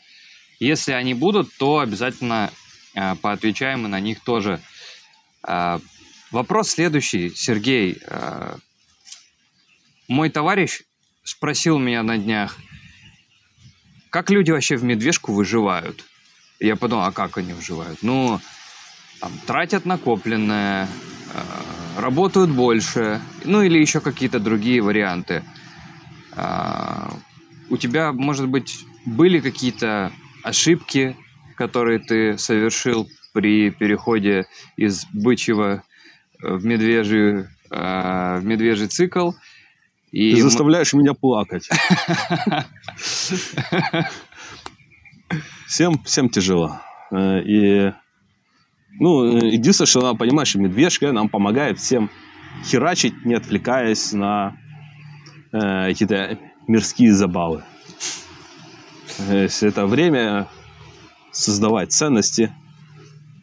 Если 0.60 0.92
они 0.92 1.14
будут, 1.14 1.50
то 1.58 1.80
обязательно 1.80 2.52
э, 2.94 3.16
поотвечаем 3.16 3.84
мы 3.84 3.88
на 3.88 4.02
них 4.02 4.22
тоже. 4.22 4.60
Э, 5.48 5.80
вопрос 6.32 6.72
следующий, 6.72 7.30
Сергей. 7.30 8.00
Э, 8.08 8.56
мой 10.10 10.30
товарищ 10.30 10.82
спросил 11.24 11.80
меня 11.80 12.04
на 12.04 12.18
днях, 12.18 12.58
как 14.16 14.30
люди 14.30 14.50
вообще 14.50 14.78
в 14.78 14.84
медвежку 14.86 15.34
выживают? 15.34 16.06
Я 16.62 16.78
подумал, 16.78 17.04
а 17.04 17.12
как 17.12 17.38
они 17.38 17.52
выживают? 17.52 18.02
Ну, 18.02 18.40
там, 19.20 19.34
тратят 19.46 19.84
накопленное, 19.84 20.88
э, 21.34 22.00
работают 22.00 22.50
больше, 22.50 23.20
ну 23.44 23.62
или 23.62 23.78
еще 23.78 24.00
какие-то 24.00 24.40
другие 24.40 24.82
варианты. 24.82 25.44
Э, 26.32 27.10
у 27.70 27.76
тебя, 27.76 28.14
может 28.14 28.48
быть, 28.48 28.86
были 29.06 29.42
какие-то 29.42 30.14
ошибки, 30.44 31.18
которые 31.58 32.00
ты 32.00 32.38
совершил 32.38 33.10
при 33.34 33.70
переходе 33.70 34.46
из 34.78 35.06
бычьего 35.12 35.84
в 36.40 36.64
медвежий, 36.64 37.48
э, 37.70 38.38
в 38.40 38.46
медвежий 38.46 38.88
цикл? 38.88 39.32
И 40.16 40.34
Ты 40.34 40.42
заставляешь 40.44 40.94
м... 40.94 41.02
меня 41.02 41.14
плакать. 41.14 41.68
Всем, 45.68 46.02
всем 46.06 46.30
тяжело. 46.30 46.80
Э, 47.12 47.42
и 47.42 47.92
ну, 49.00 49.26
единственное, 49.26 49.88
что 49.88 50.02
надо 50.02 50.18
понимать, 50.18 50.48
что 50.48 50.60
медвежка 50.60 51.12
нам 51.12 51.28
помогает 51.28 51.80
всем 51.80 52.10
херачить, 52.64 53.26
не 53.26 53.34
отвлекаясь 53.34 54.14
на 54.14 54.56
э, 55.52 55.90
какие-то 55.90 56.40
мирские 56.68 57.12
забавы. 57.12 57.66
То 59.18 59.36
есть 59.36 59.64
это 59.64 59.86
время 59.86 60.48
создавать 61.32 61.92
ценности, 61.92 62.56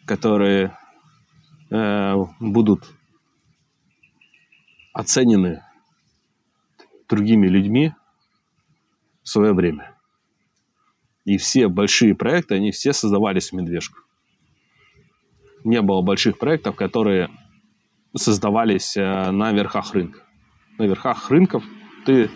которые 0.07 0.79
э, 1.71 2.15
будут 2.41 2.95
оценены 4.95 5.61
другими 7.15 7.47
людьми 7.47 7.93
в 9.23 9.29
свое 9.29 9.53
время. 9.53 9.95
И 11.25 11.37
все 11.37 11.69
большие 11.69 12.15
проекты, 12.15 12.57
они 12.57 12.73
все 12.73 12.93
создавались 12.93 13.51
в 13.51 13.53
медвежку 13.55 13.99
не 15.65 15.81
было 15.81 16.03
больших 16.03 16.39
проектов, 16.39 16.77
которые 16.77 17.31
создавались 18.17 18.97
э, 18.97 19.31
на 19.31 19.53
верхах 19.53 19.95
рынка. 19.95 20.21
На 20.79 20.85
верхах 20.85 21.31
рынков 21.31 21.65
ты 22.05 22.31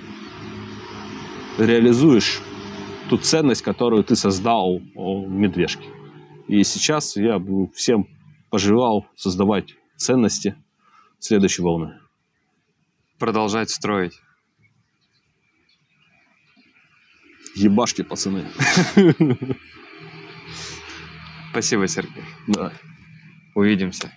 реализуешь 1.59 2.41
ту 3.09 3.19
ценность, 3.19 3.63
которую 3.63 4.05
ты 4.05 4.17
создал 4.17 4.79
в 4.95 5.29
медвежке. 5.29 5.89
И 6.49 6.63
сейчас 6.63 7.17
я 7.17 7.39
бы 7.39 7.69
всем 7.75 8.07
пожелал 8.51 9.07
создавать 9.17 9.75
ценности 9.97 10.57
следующей 11.19 11.63
волны. 11.63 11.99
Продолжать 13.19 13.71
строить. 13.71 14.21
Ебашки, 17.57 18.03
пацаны. 18.03 18.45
Спасибо, 21.51 21.89
Сергей. 21.89 22.25
Да. 22.47 22.71
Увидимся. 23.55 24.13